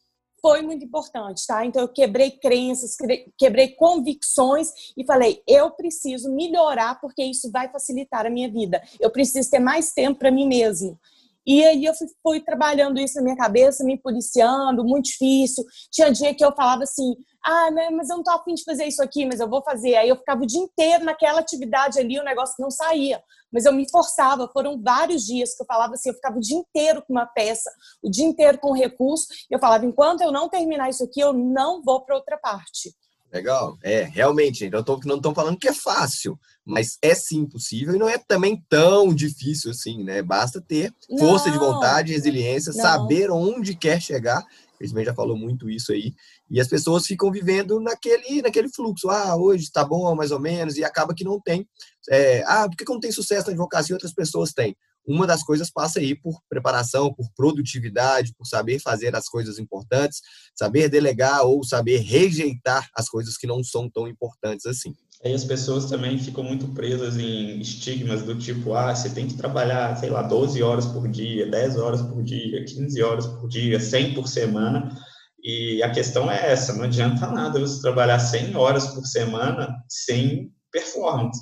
foi 0.44 0.60
muito 0.60 0.84
importante, 0.84 1.46
tá? 1.46 1.64
Então 1.64 1.80
eu 1.80 1.88
quebrei 1.88 2.30
crenças, 2.30 2.98
quebrei 3.38 3.68
convicções 3.68 4.68
e 4.94 5.02
falei, 5.06 5.42
eu 5.48 5.70
preciso 5.70 6.30
melhorar 6.34 7.00
porque 7.00 7.24
isso 7.24 7.50
vai 7.50 7.72
facilitar 7.72 8.26
a 8.26 8.30
minha 8.30 8.50
vida. 8.50 8.82
Eu 9.00 9.10
preciso 9.10 9.50
ter 9.50 9.58
mais 9.58 9.94
tempo 9.94 10.18
para 10.18 10.30
mim 10.30 10.46
mesmo. 10.46 11.00
E 11.46 11.64
aí 11.64 11.86
eu 11.86 11.94
fui, 11.94 12.06
fui, 12.22 12.40
trabalhando 12.40 13.00
isso 13.00 13.16
na 13.16 13.22
minha 13.22 13.36
cabeça, 13.36 13.84
me 13.84 13.98
policiando, 13.98 14.84
muito 14.84 15.06
difícil. 15.06 15.64
Tinha 15.90 16.12
dia 16.12 16.34
que 16.34 16.44
eu 16.44 16.54
falava 16.54 16.82
assim, 16.82 17.14
ah, 17.42 17.70
mas 17.92 18.10
eu 18.10 18.16
não 18.16 18.22
tô 18.22 18.30
afim 18.30 18.52
de 18.52 18.64
fazer 18.64 18.84
isso 18.84 19.02
aqui, 19.02 19.24
mas 19.24 19.40
eu 19.40 19.48
vou 19.48 19.62
fazer. 19.62 19.94
Aí 19.96 20.10
eu 20.10 20.16
ficava 20.16 20.42
o 20.42 20.46
dia 20.46 20.60
inteiro 20.60 21.04
naquela 21.04 21.40
atividade 21.40 21.98
ali, 21.98 22.20
o 22.20 22.24
negócio 22.24 22.56
não 22.58 22.70
saía. 22.70 23.22
Mas 23.54 23.64
eu 23.64 23.72
me 23.72 23.88
forçava, 23.88 24.50
foram 24.52 24.82
vários 24.82 25.24
dias 25.24 25.54
que 25.54 25.62
eu 25.62 25.66
falava 25.66 25.94
assim, 25.94 26.08
eu 26.08 26.14
ficava 26.14 26.36
o 26.36 26.40
dia 26.40 26.56
inteiro 26.56 27.02
com 27.06 27.12
uma 27.12 27.24
peça, 27.24 27.70
o 28.02 28.10
dia 28.10 28.24
inteiro 28.24 28.58
com 28.58 28.72
um 28.72 28.74
recurso, 28.74 29.26
e 29.48 29.54
eu 29.54 29.60
falava, 29.60 29.86
enquanto 29.86 30.22
eu 30.22 30.32
não 30.32 30.48
terminar 30.48 30.90
isso 30.90 31.04
aqui, 31.04 31.20
eu 31.20 31.32
não 31.32 31.80
vou 31.80 32.04
para 32.04 32.16
outra 32.16 32.36
parte. 32.36 32.92
Legal, 33.32 33.76
é, 33.82 34.02
realmente, 34.02 34.64
então 34.64 34.82
tô, 34.82 34.98
não 35.04 35.16
estão 35.16 35.34
falando 35.34 35.58
que 35.58 35.68
é 35.68 35.72
fácil, 35.72 36.38
mas 36.64 36.98
é 37.02 37.14
sim 37.14 37.46
possível 37.46 37.94
e 37.94 37.98
não 37.98 38.08
é 38.08 38.16
também 38.16 38.62
tão 38.68 39.12
difícil 39.12 39.72
assim, 39.72 40.04
né? 40.04 40.22
Basta 40.22 40.60
ter 40.60 40.92
força 41.18 41.46
não, 41.46 41.52
de 41.52 41.58
vontade, 41.58 42.12
resiliência, 42.12 42.72
não. 42.72 42.80
saber 42.80 43.30
onde 43.32 43.76
quer 43.76 44.00
chegar 44.00 44.44
também 44.88 45.04
já 45.04 45.14
falou 45.14 45.36
muito 45.36 45.70
isso 45.70 45.92
aí. 45.92 46.14
E 46.54 46.60
as 46.60 46.68
pessoas 46.68 47.04
ficam 47.04 47.32
vivendo 47.32 47.80
naquele, 47.80 48.40
naquele 48.40 48.68
fluxo. 48.68 49.10
Ah, 49.10 49.34
hoje 49.34 49.72
tá 49.72 49.84
bom, 49.84 50.14
mais 50.14 50.30
ou 50.30 50.38
menos, 50.38 50.76
e 50.76 50.84
acaba 50.84 51.12
que 51.12 51.24
não 51.24 51.40
tem. 51.40 51.66
É, 52.08 52.44
ah, 52.46 52.68
por 52.68 52.76
que 52.76 52.84
não 52.88 53.00
tem 53.00 53.10
sucesso 53.10 53.48
na 53.48 53.54
advocacia 53.54 53.92
e 53.92 53.96
outras 53.96 54.14
pessoas 54.14 54.52
têm? 54.52 54.76
Uma 55.04 55.26
das 55.26 55.42
coisas 55.42 55.68
passa 55.68 55.98
aí 55.98 56.14
por 56.14 56.40
preparação, 56.48 57.12
por 57.12 57.26
produtividade, 57.36 58.32
por 58.38 58.46
saber 58.46 58.78
fazer 58.78 59.16
as 59.16 59.28
coisas 59.28 59.58
importantes, 59.58 60.20
saber 60.54 60.88
delegar 60.88 61.44
ou 61.44 61.64
saber 61.64 61.98
rejeitar 61.98 62.88
as 62.94 63.08
coisas 63.08 63.36
que 63.36 63.48
não 63.48 63.64
são 63.64 63.90
tão 63.90 64.06
importantes 64.06 64.64
assim. 64.64 64.94
Aí 65.24 65.34
as 65.34 65.42
pessoas 65.42 65.86
também 65.86 66.20
ficam 66.20 66.44
muito 66.44 66.68
presas 66.68 67.16
em 67.18 67.58
estigmas 67.58 68.22
do 68.22 68.38
tipo, 68.38 68.74
ah, 68.74 68.94
você 68.94 69.10
tem 69.10 69.26
que 69.26 69.34
trabalhar, 69.34 69.96
sei 69.96 70.08
lá, 70.08 70.22
12 70.22 70.62
horas 70.62 70.86
por 70.86 71.08
dia, 71.08 71.50
10 71.50 71.78
horas 71.78 72.00
por 72.00 72.22
dia, 72.22 72.64
15 72.64 73.02
horas 73.02 73.26
por 73.26 73.48
dia, 73.48 73.80
100 73.80 74.14
por 74.14 74.28
semana. 74.28 74.96
E 75.44 75.82
a 75.82 75.90
questão 75.90 76.30
é 76.30 76.52
essa, 76.52 76.72
não 76.72 76.84
adianta 76.84 77.26
nada 77.26 77.60
você 77.60 77.82
trabalhar 77.82 78.18
100 78.18 78.56
horas 78.56 78.86
por 78.86 79.04
semana 79.04 79.68
sem 79.86 80.50
performance. 80.72 81.38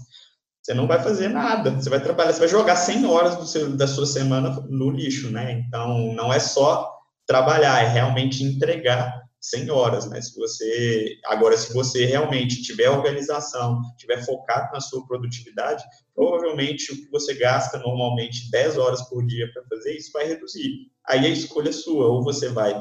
Você 0.60 0.74
não 0.74 0.88
vai 0.88 1.00
fazer 1.00 1.28
nada. 1.28 1.70
Você 1.70 1.88
vai 1.88 2.00
trabalhar, 2.00 2.32
você 2.32 2.40
vai 2.40 2.48
jogar 2.48 2.76
100 2.76 3.06
horas 3.06 3.50
seu, 3.50 3.76
da 3.76 3.86
sua 3.86 4.06
semana 4.06 4.50
no 4.68 4.90
lixo, 4.90 5.30
né? 5.30 5.64
Então, 5.66 6.12
não 6.14 6.32
é 6.32 6.40
só 6.40 6.92
trabalhar, 7.26 7.82
é 7.82 7.88
realmente 7.88 8.42
entregar 8.42 9.22
100 9.40 9.70
horas, 9.70 10.08
né? 10.08 10.20
Se 10.20 10.36
você 10.36 11.16
agora 11.26 11.56
se 11.56 11.72
você 11.72 12.04
realmente 12.04 12.62
tiver 12.62 12.88
organização, 12.88 13.80
tiver 13.98 14.24
focado 14.24 14.72
na 14.72 14.80
sua 14.80 15.04
produtividade, 15.06 15.82
provavelmente 16.14 16.92
o 16.92 16.96
que 16.96 17.10
você 17.10 17.34
gasta 17.34 17.78
normalmente 17.78 18.50
10 18.50 18.78
horas 18.78 19.02
por 19.08 19.26
dia 19.26 19.50
para 19.52 19.64
fazer 19.64 19.96
isso 19.96 20.12
vai 20.12 20.26
reduzir. 20.26 20.92
Aí 21.08 21.26
a 21.26 21.28
escolha 21.28 21.70
é 21.70 21.72
sua, 21.72 22.06
ou 22.06 22.22
você 22.22 22.48
vai 22.48 22.72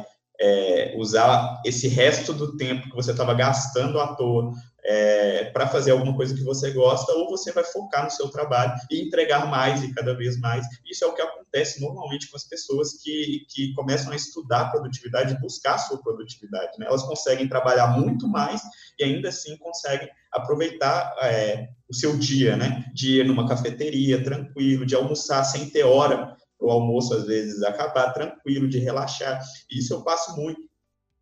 é, 0.42 0.96
usar 0.98 1.62
esse 1.64 1.88
resto 1.88 2.34
do 2.34 2.58
tempo 2.58 2.90
que 2.90 2.96
você 2.96 3.12
estava 3.12 3.34
gastando 3.36 4.00
à 4.00 4.16
toa 4.16 4.52
é, 4.84 5.46
para 5.46 5.68
fazer 5.68 5.92
alguma 5.92 6.16
coisa 6.16 6.34
que 6.34 6.44
você 6.44 6.72
gosta, 6.72 7.14
ou 7.14 7.30
você 7.30 7.52
vai 7.52 7.64
focar 7.64 8.04
no 8.04 8.10
seu 8.10 8.30
trabalho 8.30 8.74
e 8.90 9.02
entregar 9.02 9.46
mais 9.46 9.84
e 9.84 9.94
cada 9.94 10.16
vez 10.16 10.40
mais. 10.40 10.66
Isso 10.90 11.06
é 11.06 11.08
o 11.08 11.14
que 11.14 11.22
acontece 11.22 11.80
normalmente 11.80 12.30
com 12.30 12.36
as 12.36 12.44
pessoas 12.46 12.94
que, 13.04 13.46
que 13.50 13.74
começam 13.76 14.12
a 14.12 14.16
estudar 14.16 14.72
produtividade 14.72 15.40
buscar 15.40 15.76
a 15.76 15.78
sua 15.78 16.02
produtividade. 16.02 16.72
Né? 16.80 16.88
Elas 16.88 17.04
conseguem 17.04 17.48
trabalhar 17.48 17.88
muito 17.88 18.28
mais 18.28 18.62
e 19.00 19.04
ainda 19.04 19.30
assim 19.30 19.56
conseguem 19.58 20.10
aproveitar 20.32 21.16
é, 21.22 21.68
o 21.88 21.94
seu 21.94 22.18
dia, 22.18 22.56
né? 22.56 22.86
De 22.94 23.20
ir 23.20 23.26
numa 23.26 23.48
cafeteria 23.48 24.24
tranquilo, 24.24 24.86
de 24.86 24.96
almoçar 24.96 25.44
sem 25.44 25.70
ter 25.70 25.84
hora 25.84 26.36
o 26.62 26.72
almoço, 26.72 27.14
às 27.14 27.26
vezes, 27.26 27.64
acabar 27.64 28.12
tranquilo, 28.14 28.70
de 28.70 28.80
relaxar. 28.80 29.42
Isso 29.70 29.94
eu 29.94 30.04
passo 30.04 30.36
muito. 30.36 30.62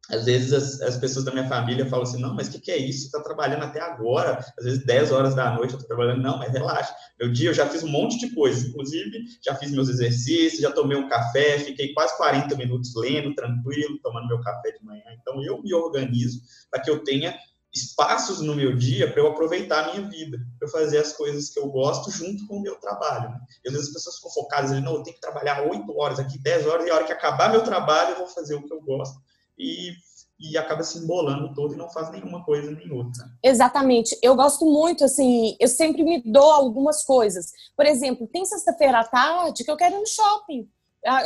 Às 0.09 0.25
vezes 0.25 0.53
as, 0.53 0.81
as 0.81 0.97
pessoas 0.97 1.23
da 1.23 1.31
minha 1.31 1.47
família 1.47 1.85
falam 1.85 2.03
assim, 2.03 2.19
não, 2.19 2.33
mas 2.33 2.47
o 2.47 2.51
que, 2.51 2.59
que 2.59 2.71
é 2.71 2.77
isso? 2.77 3.01
Você 3.01 3.05
está 3.05 3.21
trabalhando 3.21 3.63
até 3.63 3.79
agora, 3.79 4.43
às 4.57 4.65
vezes 4.65 4.83
10 4.83 5.11
horas 5.11 5.35
da 5.35 5.51
noite 5.51 5.73
eu 5.73 5.79
estou 5.79 5.87
trabalhando. 5.87 6.23
Não, 6.23 6.37
mas 6.39 6.51
relaxa. 6.51 6.93
Meu 7.19 7.31
dia 7.31 7.49
eu 7.49 7.53
já 7.53 7.67
fiz 7.67 7.83
um 7.83 7.89
monte 7.89 8.17
de 8.17 8.33
coisas, 8.33 8.65
inclusive 8.67 9.23
já 9.43 9.53
fiz 9.53 9.69
meus 9.71 9.87
exercícios, 9.87 10.61
já 10.61 10.71
tomei 10.71 10.97
um 10.97 11.07
café, 11.07 11.59
fiquei 11.59 11.93
quase 11.93 12.17
40 12.17 12.55
minutos 12.55 12.91
lendo, 12.95 13.35
tranquilo, 13.35 13.99
tomando 14.01 14.27
meu 14.27 14.41
café 14.41 14.71
de 14.71 14.83
manhã. 14.83 15.03
Então 15.21 15.43
eu 15.43 15.61
me 15.61 15.73
organizo 15.75 16.41
para 16.71 16.81
que 16.81 16.89
eu 16.89 17.03
tenha 17.03 17.37
espaços 17.73 18.41
no 18.41 18.55
meu 18.55 18.75
dia 18.75 19.11
para 19.11 19.21
eu 19.21 19.27
aproveitar 19.27 19.83
a 19.83 19.91
minha 19.93 20.09
vida, 20.09 20.39
para 20.57 20.67
eu 20.67 20.71
fazer 20.71 20.97
as 20.97 21.13
coisas 21.13 21.49
que 21.49 21.59
eu 21.59 21.67
gosto 21.67 22.09
junto 22.11 22.47
com 22.47 22.57
o 22.57 22.61
meu 22.61 22.75
trabalho. 22.79 23.29
Né? 23.29 23.39
Às 23.67 23.73
vezes 23.73 23.87
as 23.87 23.93
pessoas 23.93 24.15
ficam 24.15 24.31
focadas 24.31 24.71
não, 24.71 24.95
eu 24.95 25.03
tenho 25.03 25.15
que 25.15 25.21
trabalhar 25.21 25.61
8 25.61 25.97
horas 25.97 26.19
aqui, 26.19 26.39
10 26.39 26.67
horas, 26.67 26.85
e 26.85 26.89
a 26.89 26.95
hora 26.95 27.05
que 27.05 27.13
acabar 27.13 27.51
meu 27.51 27.63
trabalho 27.63 28.11
eu 28.11 28.17
vou 28.17 28.27
fazer 28.27 28.55
o 28.55 28.63
que 28.63 28.73
eu 28.73 28.81
gosto. 28.81 29.19
E, 29.57 29.93
e 30.39 30.57
acaba 30.57 30.83
se 30.83 30.97
embolando 30.97 31.53
todo 31.53 31.73
e 31.73 31.77
não 31.77 31.89
faz 31.89 32.09
nenhuma 32.11 32.43
coisa 32.43 32.71
nem 32.71 32.91
outra. 32.91 33.25
Exatamente. 33.43 34.17
Eu 34.23 34.35
gosto 34.35 34.65
muito, 34.65 35.03
assim, 35.03 35.55
eu 35.59 35.67
sempre 35.67 36.03
me 36.03 36.23
dou 36.23 36.49
algumas 36.51 37.03
coisas. 37.03 37.51
Por 37.75 37.85
exemplo, 37.85 38.25
tem 38.25 38.45
sexta-feira 38.45 39.01
à 39.01 39.03
tarde 39.03 39.63
que 39.63 39.69
eu 39.69 39.77
quero 39.77 39.95
ir 39.95 39.99
no 39.99 40.07
shopping 40.07 40.67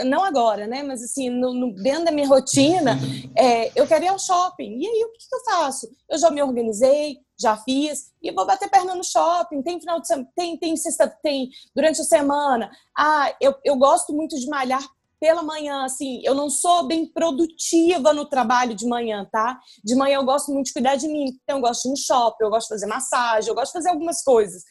não 0.06 0.24
agora, 0.24 0.68
né? 0.68 0.84
Mas 0.84 1.04
assim, 1.04 1.30
no, 1.30 1.54
no, 1.54 1.74
dentro 1.76 2.06
da 2.06 2.12
minha 2.12 2.28
rotina, 2.28 2.98
é, 3.36 3.72
eu 3.80 3.88
quero 3.88 4.06
ir 4.06 4.10
ao 4.10 4.20
shopping. 4.20 4.80
E 4.80 4.86
aí, 4.86 5.04
o 5.04 5.12
que, 5.12 5.28
que, 5.28 5.36
eu 5.36 5.44
faço? 5.44 5.88
Eu 6.10 6.18
já 6.18 6.30
me 6.30 6.42
organizei, 6.42 7.18
já 7.40 7.58
fiz, 7.58 8.12
e 8.22 8.32
vou 8.32 8.46
bater 8.46 8.70
perna 8.70 8.96
no 8.96 9.04
shopping. 9.04 9.62
Tem 9.62 9.80
final 9.80 10.00
de 10.00 10.08
semana, 10.08 10.30
tem, 10.36 10.58
tem 10.58 10.76
sexta, 10.78 11.08
tem 11.08 11.50
durante 11.76 12.02
a 12.02 12.06
semana. 12.06 12.70
Ah, 12.98 13.34
eu, 13.42 13.56
eu 13.64 13.76
gosto 13.76 14.14
muito 14.14 14.40
de 14.40 14.48
malhar 14.48 14.84
pela 15.24 15.42
manhã, 15.42 15.86
assim, 15.86 16.20
eu 16.26 16.36
não 16.36 16.50
sou 16.50 16.86
bem 16.86 17.06
produtiva 17.06 18.12
no 18.12 18.26
trabalho 18.26 18.76
de 18.76 18.86
manhã, 18.86 19.26
tá? 19.32 19.58
De 19.82 19.96
manhã 19.96 20.18
eu 20.18 20.26
gosto 20.26 20.52
muito 20.52 20.66
de 20.66 20.74
cuidar 20.74 20.98
de 20.98 21.08
mim, 21.08 21.28
então 21.42 21.60
eu 21.60 21.62
gosto 21.62 21.84
de 21.84 21.88
ir 21.88 21.92
no 21.92 21.98
shopping, 21.98 22.44
eu 22.44 22.50
gosto 22.50 22.68
de 22.68 22.74
fazer 22.74 22.88
massagem, 22.88 23.48
eu 23.48 23.56
gosto 23.56 23.72
de 23.72 23.78
fazer 23.78 23.90
algumas 23.90 24.22
coisas. 24.22 24.64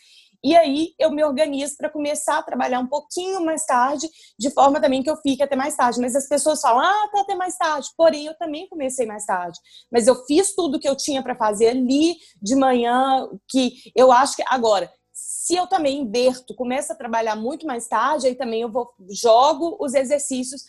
E 0.42 0.56
aí 0.56 0.94
eu 0.98 1.10
me 1.10 1.22
organizo 1.24 1.76
para 1.76 1.90
começar 1.90 2.38
a 2.38 2.42
trabalhar 2.42 2.80
um 2.80 2.86
pouquinho 2.86 3.44
mais 3.44 3.64
tarde, 3.64 4.08
de 4.38 4.50
forma 4.50 4.80
também 4.80 5.02
que 5.02 5.10
eu 5.10 5.16
fique 5.16 5.42
até 5.42 5.54
mais 5.54 5.76
tarde. 5.76 6.00
Mas 6.00 6.16
as 6.16 6.28
pessoas 6.28 6.60
falam, 6.60 6.80
ah, 6.80 7.08
tá 7.12 7.20
até 7.20 7.34
mais 7.34 7.56
tarde. 7.56 7.88
Porém, 7.96 8.26
eu 8.26 8.36
também 8.36 8.68
comecei 8.68 9.06
mais 9.06 9.24
tarde. 9.24 9.58
Mas 9.90 10.06
eu 10.06 10.24
fiz 10.26 10.54
tudo 10.54 10.80
que 10.80 10.88
eu 10.88 10.96
tinha 10.96 11.22
para 11.22 11.36
fazer 11.36 11.68
ali 11.68 12.16
de 12.40 12.56
manhã, 12.56 13.28
que 13.48 13.74
eu 13.94 14.10
acho 14.10 14.36
que 14.36 14.44
agora 14.46 14.90
se 15.12 15.56
eu 15.56 15.66
também 15.66 16.00
inverto, 16.00 16.54
começo 16.54 16.92
a 16.92 16.96
trabalhar 16.96 17.36
muito 17.36 17.66
mais 17.66 17.86
tarde, 17.86 18.26
aí 18.26 18.34
também 18.34 18.62
eu 18.62 18.70
vou 18.70 18.88
jogo 19.10 19.76
os 19.80 19.92
exercícios 19.92 20.62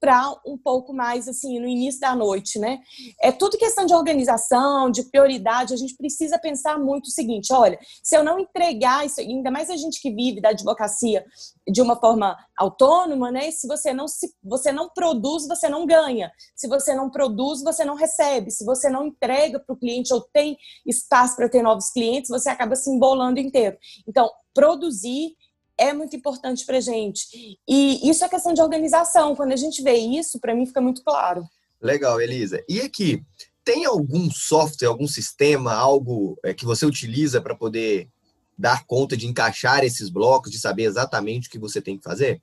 para 0.00 0.34
um 0.46 0.56
pouco 0.56 0.94
mais 0.94 1.28
assim 1.28 1.60
no 1.60 1.68
início 1.68 2.00
da 2.00 2.16
noite, 2.16 2.58
né? 2.58 2.80
É 3.20 3.30
tudo 3.30 3.58
questão 3.58 3.84
de 3.84 3.94
organização, 3.94 4.90
de 4.90 5.04
prioridade. 5.04 5.74
A 5.74 5.76
gente 5.76 5.94
precisa 5.94 6.38
pensar 6.38 6.78
muito 6.78 7.06
o 7.06 7.10
seguinte: 7.10 7.52
olha, 7.52 7.78
se 8.02 8.16
eu 8.16 8.24
não 8.24 8.38
entregar 8.38 9.04
isso, 9.04 9.20
ainda 9.20 9.50
mais 9.50 9.68
a 9.68 9.76
gente 9.76 10.00
que 10.00 10.10
vive 10.10 10.40
da 10.40 10.48
advocacia 10.48 11.24
de 11.70 11.82
uma 11.82 11.96
forma 12.00 12.36
autônoma, 12.58 13.30
né? 13.30 13.50
Se 13.50 13.68
você 13.68 13.92
não 13.92 14.08
se 14.08 14.34
você 14.42 14.72
não 14.72 14.88
produz, 14.88 15.46
você 15.46 15.68
não 15.68 15.86
ganha. 15.86 16.32
Se 16.56 16.66
você 16.66 16.94
não 16.94 17.10
produz, 17.10 17.62
você 17.62 17.84
não 17.84 17.94
recebe. 17.94 18.50
Se 18.50 18.64
você 18.64 18.88
não 18.88 19.06
entrega 19.06 19.60
para 19.60 19.74
o 19.74 19.78
cliente 19.78 20.12
ou 20.14 20.22
tem 20.32 20.56
espaço 20.86 21.36
para 21.36 21.48
ter 21.48 21.62
novos 21.62 21.90
clientes, 21.90 22.30
você 22.30 22.48
acaba 22.48 22.74
se 22.74 22.90
embolando 22.90 23.38
inteiro. 23.38 23.76
Então, 24.08 24.30
produzir 24.54 25.36
é 25.80 25.94
muito 25.94 26.14
importante 26.14 26.66
para 26.66 26.78
gente. 26.78 27.58
E 27.66 28.08
isso 28.08 28.22
é 28.22 28.28
questão 28.28 28.52
de 28.52 28.60
organização. 28.60 29.34
Quando 29.34 29.52
a 29.52 29.56
gente 29.56 29.82
vê 29.82 29.94
isso, 29.94 30.38
para 30.38 30.54
mim 30.54 30.66
fica 30.66 30.80
muito 30.80 31.02
claro. 31.02 31.48
Legal, 31.80 32.20
Elisa. 32.20 32.62
E 32.68 32.80
aqui, 32.80 33.24
tem 33.64 33.86
algum 33.86 34.30
software, 34.30 34.88
algum 34.88 35.08
sistema, 35.08 35.72
algo 35.72 36.38
é, 36.44 36.52
que 36.52 36.66
você 36.66 36.84
utiliza 36.84 37.40
para 37.40 37.54
poder 37.54 38.10
dar 38.58 38.84
conta 38.84 39.16
de 39.16 39.26
encaixar 39.26 39.82
esses 39.82 40.10
blocos, 40.10 40.50
de 40.50 40.60
saber 40.60 40.84
exatamente 40.84 41.48
o 41.48 41.50
que 41.50 41.58
você 41.58 41.80
tem 41.80 41.96
que 41.96 42.04
fazer? 42.04 42.42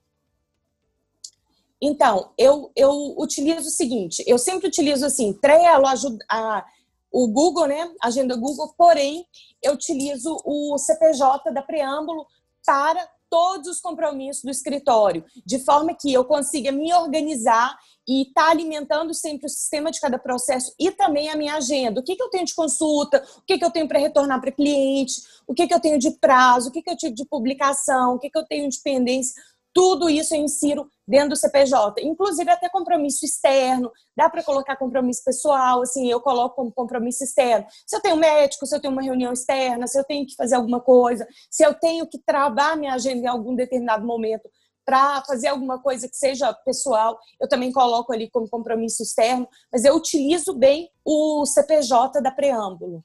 Então, 1.80 2.32
eu, 2.36 2.72
eu 2.76 3.14
utilizo 3.20 3.68
o 3.68 3.72
seguinte, 3.72 4.24
eu 4.26 4.40
sempre 4.40 4.68
utilizo 4.68 5.06
assim, 5.06 5.32
Trello, 5.32 5.86
a, 6.28 6.66
o 7.12 7.28
Google, 7.28 7.68
né, 7.68 7.88
agenda 8.02 8.36
Google, 8.36 8.74
porém, 8.76 9.28
eu 9.62 9.74
utilizo 9.74 10.36
o 10.44 10.76
CPJ 10.80 11.52
da 11.52 11.62
Preâmbulo 11.62 12.26
para 12.66 13.08
todos 13.30 13.68
os 13.68 13.80
compromissos 13.80 14.44
do 14.44 14.52
escritório, 14.52 15.24
de 15.46 15.60
forma 15.60 15.94
que 15.94 16.14
eu 16.14 16.26
consiga 16.26 16.72
me 16.72 16.94
organizar 16.94 17.78
e 18.08 18.24
estar 18.24 18.46
tá 18.46 18.52
alimentando 18.52 19.14
sempre 19.14 19.48
o 19.48 19.50
sistema 19.50 19.92
de 19.92 20.00
cada 20.00 20.18
processo 20.18 20.74
e 20.80 20.92
também 20.92 21.30
a 21.30 21.36
minha 21.36 21.56
agenda. 21.56 22.00
O 22.00 22.04
que, 22.04 22.16
que 22.16 22.24
eu 22.24 22.30
tenho 22.30 22.46
de 22.46 22.56
consulta, 22.56 23.24
o 23.38 23.42
que, 23.42 23.58
que 23.58 23.66
eu 23.66 23.72
tenho 23.72 23.88
para 23.88 24.00
retornar 24.00 24.40
para 24.40 24.52
cliente, 24.52 25.22
o 25.46 25.54
que, 25.54 25.68
que 25.68 25.74
eu 25.74 25.80
tenho 25.80 26.00
de 26.00 26.12
prazo, 26.12 26.70
o 26.70 26.72
que, 26.72 26.82
que 26.82 26.90
eu 26.90 26.98
tive 26.98 27.14
de 27.14 27.26
publicação, 27.26 28.16
o 28.16 28.20
que, 28.20 28.30
que 28.30 28.38
eu 28.38 28.46
tenho 28.46 28.70
de 28.70 28.80
pendência 28.82 29.34
tudo 29.74 30.10
isso 30.10 30.36
eu 30.36 30.42
insiro 30.42 30.90
dentro 31.08 31.30
do 31.30 31.36
CPJ, 31.36 32.04
inclusive 32.04 32.50
até 32.50 32.68
compromisso 32.70 33.26
externo, 33.26 33.92
dá 34.16 34.30
para 34.30 34.44
colocar 34.44 34.76
compromisso 34.76 35.24
pessoal, 35.24 35.82
assim, 35.82 36.10
eu 36.10 36.20
coloco 36.20 36.56
como 36.56 36.72
compromisso 36.72 37.24
externo. 37.24 37.66
Se 37.86 37.96
eu 37.96 38.02
tenho 38.02 38.18
médico, 38.18 38.66
se 38.66 38.76
eu 38.76 38.82
tenho 38.82 38.92
uma 38.92 39.02
reunião 39.02 39.32
externa, 39.32 39.88
se 39.88 39.98
eu 39.98 40.04
tenho 40.04 40.26
que 40.26 40.36
fazer 40.36 40.56
alguma 40.56 40.82
coisa, 40.82 41.28
se 41.50 41.64
eu 41.64 41.74
tenho 41.74 42.08
que 42.08 42.20
travar 42.20 42.76
minha 42.76 42.94
agenda 42.94 43.26
em 43.26 43.28
algum 43.28 43.56
determinado 43.56 44.06
momento 44.06 44.50
para 44.86 45.22
fazer 45.26 45.50
alguma 45.50 45.82
coisa 45.82 46.08
que 46.08 46.16
seja 46.16 46.54
pessoal, 46.54 47.20
eu 47.42 47.48
também 47.48 47.74
coloco 47.74 48.14
ali 48.14 48.30
como 48.30 48.50
compromisso 48.50 49.04
externo, 49.04 49.48
mas 49.72 49.84
eu 49.84 49.94
utilizo 49.96 50.54
bem 50.54 50.90
o 51.04 51.46
CPJ 51.46 52.22
da 52.22 52.32
preâmbulo. 52.32 53.04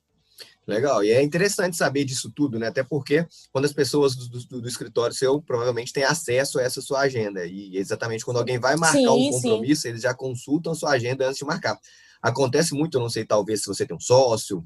Legal, 0.66 1.02
e 1.02 1.10
é 1.10 1.20
interessante 1.20 1.76
saber 1.76 2.04
disso 2.04 2.30
tudo, 2.30 2.56
né? 2.56 2.68
Até 2.68 2.84
porque 2.84 3.26
quando 3.50 3.64
as 3.64 3.72
pessoas 3.72 4.14
do, 4.14 4.28
do, 4.28 4.60
do, 4.60 4.68
escritório 4.68 5.14
seu 5.14 5.42
provavelmente 5.42 5.92
têm 5.92 6.04
acesso 6.04 6.58
a 6.58 6.62
essa 6.62 6.80
sua 6.80 7.00
agenda. 7.00 7.44
E 7.44 7.76
exatamente 7.76 8.24
quando 8.24 8.36
alguém 8.36 8.60
vai 8.60 8.76
marcar 8.76 8.98
sim, 8.98 9.08
um 9.08 9.30
compromisso, 9.30 9.82
sim. 9.82 9.88
eles 9.88 10.02
já 10.02 10.14
consultam 10.14 10.72
a 10.72 10.76
sua 10.76 10.90
agenda 10.92 11.26
antes 11.26 11.38
de 11.38 11.44
marcar. 11.44 11.76
Acontece 12.22 12.74
muito, 12.74 12.96
eu 12.96 13.00
não 13.00 13.10
sei, 13.10 13.24
talvez 13.24 13.62
se 13.62 13.66
você 13.66 13.84
tem 13.84 13.96
um 13.96 14.00
sócio, 14.00 14.64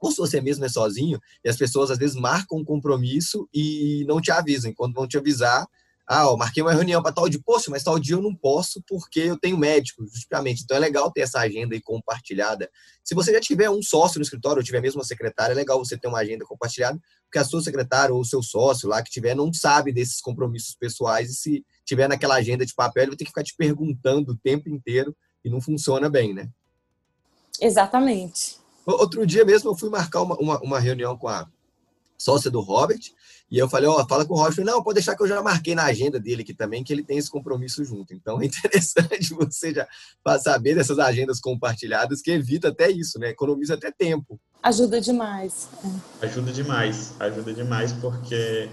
ou 0.00 0.10
se 0.12 0.18
você 0.18 0.40
mesmo 0.40 0.64
é 0.64 0.68
sozinho, 0.68 1.18
e 1.44 1.48
as 1.48 1.56
pessoas 1.56 1.90
às 1.90 1.98
vezes 1.98 2.14
marcam 2.14 2.58
um 2.58 2.64
compromisso 2.64 3.48
e 3.52 4.04
não 4.06 4.20
te 4.20 4.30
avisam. 4.30 4.70
E 4.70 4.74
quando 4.74 4.94
vão 4.94 5.08
te 5.08 5.18
avisar, 5.18 5.66
ah, 6.06 6.24
eu 6.24 6.36
marquei 6.36 6.62
uma 6.62 6.72
reunião 6.72 7.02
para 7.02 7.12
tal 7.12 7.28
de 7.28 7.38
posto, 7.38 7.70
mas 7.70 7.82
tal 7.82 7.98
dia 7.98 8.14
eu 8.14 8.20
não 8.20 8.34
posso 8.34 8.82
porque 8.86 9.20
eu 9.20 9.38
tenho 9.38 9.56
médico, 9.56 10.04
justamente. 10.06 10.62
Então 10.62 10.76
é 10.76 10.80
legal 10.80 11.10
ter 11.10 11.22
essa 11.22 11.40
agenda 11.40 11.74
aí 11.74 11.80
compartilhada. 11.80 12.70
Se 13.02 13.14
você 13.14 13.32
já 13.32 13.40
tiver 13.40 13.70
um 13.70 13.82
sócio 13.82 14.18
no 14.18 14.22
escritório, 14.22 14.58
ou 14.58 14.64
tiver 14.64 14.82
mesmo 14.82 15.00
uma 15.00 15.06
secretária, 15.06 15.54
é 15.54 15.56
legal 15.56 15.78
você 15.78 15.96
ter 15.96 16.06
uma 16.06 16.18
agenda 16.18 16.44
compartilhada, 16.44 17.00
porque 17.24 17.38
a 17.38 17.44
sua 17.44 17.62
secretária 17.62 18.14
ou 18.14 18.20
o 18.20 18.24
seu 18.24 18.42
sócio 18.42 18.86
lá 18.88 19.02
que 19.02 19.10
tiver 19.10 19.34
não 19.34 19.52
sabe 19.52 19.92
desses 19.92 20.20
compromissos 20.20 20.74
pessoais 20.74 21.30
e 21.30 21.34
se 21.34 21.66
tiver 21.86 22.06
naquela 22.06 22.34
agenda 22.34 22.66
de 22.66 22.74
papel, 22.74 23.04
ele 23.04 23.10
vai 23.12 23.16
ter 23.16 23.24
que 23.24 23.30
ficar 23.30 23.42
te 23.42 23.54
perguntando 23.56 24.32
o 24.32 24.36
tempo 24.36 24.68
inteiro 24.68 25.16
e 25.42 25.48
não 25.48 25.60
funciona 25.60 26.10
bem, 26.10 26.34
né? 26.34 26.50
Exatamente. 27.60 28.58
Outro 28.84 29.26
dia 29.26 29.44
mesmo 29.44 29.70
eu 29.70 29.76
fui 29.76 29.88
marcar 29.88 30.20
uma, 30.20 30.36
uma, 30.36 30.60
uma 30.60 30.78
reunião 30.78 31.16
com 31.16 31.28
a 31.28 31.48
sócia 32.24 32.50
do 32.50 32.60
Robert, 32.60 33.00
e 33.50 33.58
eu 33.58 33.68
falei, 33.68 33.88
ó, 33.88 34.00
oh, 34.00 34.08
fala 34.08 34.24
com 34.24 34.34
o 34.34 34.36
Rocha. 34.36 34.56
Falei, 34.56 34.72
não, 34.72 34.82
pode 34.82 34.94
deixar 34.94 35.14
que 35.14 35.22
eu 35.22 35.28
já 35.28 35.42
marquei 35.42 35.74
na 35.74 35.84
agenda 35.84 36.18
dele 36.18 36.42
aqui 36.42 36.54
também, 36.54 36.82
que 36.82 36.92
ele 36.92 37.04
tem 37.04 37.18
esse 37.18 37.30
compromisso 37.30 37.84
junto. 37.84 38.14
Então 38.14 38.40
é 38.42 38.46
interessante 38.46 39.34
você 39.34 39.72
já 39.72 39.86
saber 40.40 40.74
dessas 40.74 40.98
agendas 40.98 41.40
compartilhadas, 41.40 42.22
que 42.22 42.30
evita 42.30 42.68
até 42.68 42.90
isso, 42.90 43.18
né? 43.18 43.28
Economiza 43.30 43.74
até 43.74 43.92
tempo. 43.92 44.40
Ajuda 44.62 45.00
demais. 45.00 45.68
É. 46.22 46.26
Ajuda 46.26 46.50
demais, 46.50 47.14
ajuda 47.20 47.52
demais, 47.52 47.92
porque 47.92 48.70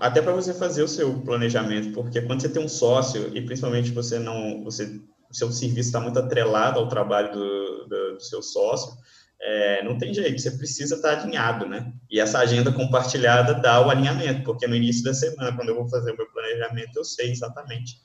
até 0.00 0.22
para 0.22 0.32
você 0.32 0.54
fazer 0.54 0.82
o 0.82 0.88
seu 0.88 1.20
planejamento, 1.20 1.92
porque 1.92 2.22
quando 2.22 2.40
você 2.40 2.48
tem 2.48 2.64
um 2.64 2.68
sócio 2.68 3.36
e 3.36 3.42
principalmente 3.42 3.92
você 3.92 4.18
não, 4.18 4.64
você 4.64 5.00
o 5.30 5.34
seu 5.34 5.52
serviço 5.52 5.88
está 5.88 6.00
muito 6.00 6.18
atrelado 6.18 6.80
ao 6.80 6.88
trabalho 6.88 7.32
do, 7.32 7.86
do, 7.86 8.14
do 8.14 8.20
seu 8.22 8.42
sócio, 8.42 8.94
é, 9.40 9.82
não 9.84 9.96
tem 9.96 10.12
jeito, 10.12 10.40
você 10.40 10.50
precisa 10.50 10.96
estar 10.96 11.20
alinhado, 11.20 11.66
né? 11.66 11.92
E 12.10 12.18
essa 12.18 12.38
agenda 12.38 12.72
compartilhada 12.72 13.54
dá 13.54 13.80
o 13.80 13.90
alinhamento, 13.90 14.42
porque 14.42 14.66
no 14.66 14.74
início 14.74 15.04
da 15.04 15.14
semana, 15.14 15.54
quando 15.54 15.68
eu 15.68 15.76
vou 15.76 15.88
fazer 15.88 16.12
o 16.12 16.16
meu 16.16 16.30
planejamento, 16.30 16.96
eu 16.96 17.04
sei 17.04 17.30
exatamente 17.30 18.00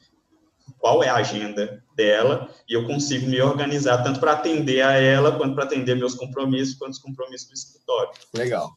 qual 0.77 1.03
é 1.03 1.09
a 1.09 1.15
agenda 1.15 1.83
dela 1.95 2.49
e 2.69 2.73
eu 2.73 2.85
consigo 2.85 3.27
me 3.27 3.41
organizar 3.41 4.03
tanto 4.03 4.19
para 4.19 4.33
atender 4.33 4.81
a 4.81 4.93
ela, 4.93 5.31
quanto 5.31 5.55
para 5.55 5.63
atender 5.63 5.95
meus 5.95 6.13
compromissos, 6.13 6.75
quanto 6.75 6.93
os 6.93 6.99
compromissos 6.99 7.47
do 7.47 7.53
escritório. 7.53 8.11
Legal. 8.33 8.71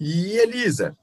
E 0.00 0.38
Elisa, 0.38 0.96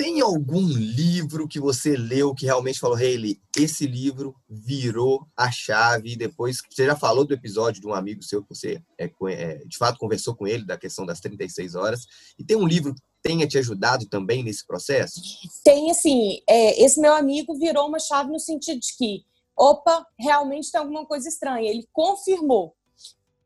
tem 0.00 0.22
algum 0.22 0.66
livro 0.66 1.46
que 1.46 1.60
você 1.60 1.94
leu 1.94 2.34
que 2.34 2.46
realmente 2.46 2.80
falou, 2.80 2.96
Hayley, 2.96 3.38
esse 3.54 3.86
livro 3.86 4.34
virou 4.48 5.26
a 5.36 5.50
chave 5.52 6.16
depois 6.16 6.62
que 6.62 6.74
você 6.74 6.86
já 6.86 6.96
falou 6.96 7.22
do 7.22 7.34
episódio 7.34 7.82
de 7.82 7.86
um 7.86 7.92
amigo 7.92 8.22
seu 8.22 8.42
que 8.42 8.48
você 8.48 8.82
é, 8.98 9.10
é, 9.28 9.58
de 9.66 9.76
fato 9.76 9.98
conversou 9.98 10.34
com 10.34 10.46
ele 10.46 10.64
da 10.64 10.78
questão 10.78 11.04
das 11.04 11.20
36 11.20 11.74
horas 11.74 12.06
e 12.38 12.42
tem 12.42 12.56
um 12.56 12.66
livro 12.66 12.94
que 12.94 13.02
tenha 13.22 13.46
te 13.46 13.58
ajudado 13.58 14.06
também 14.06 14.42
nesse 14.42 14.66
processo? 14.66 15.20
Tem, 15.62 15.90
assim, 15.90 16.40
é, 16.48 16.82
esse 16.82 16.98
meu 16.98 17.12
amigo 17.12 17.54
virou 17.58 17.86
uma 17.86 17.98
chave 17.98 18.32
no 18.32 18.40
sentido 18.40 18.80
de 18.80 18.96
que 18.96 19.22
opa, 19.54 20.06
realmente 20.18 20.72
tem 20.72 20.80
alguma 20.80 21.04
coisa 21.04 21.28
estranha. 21.28 21.68
Ele 21.68 21.86
confirmou. 21.92 22.74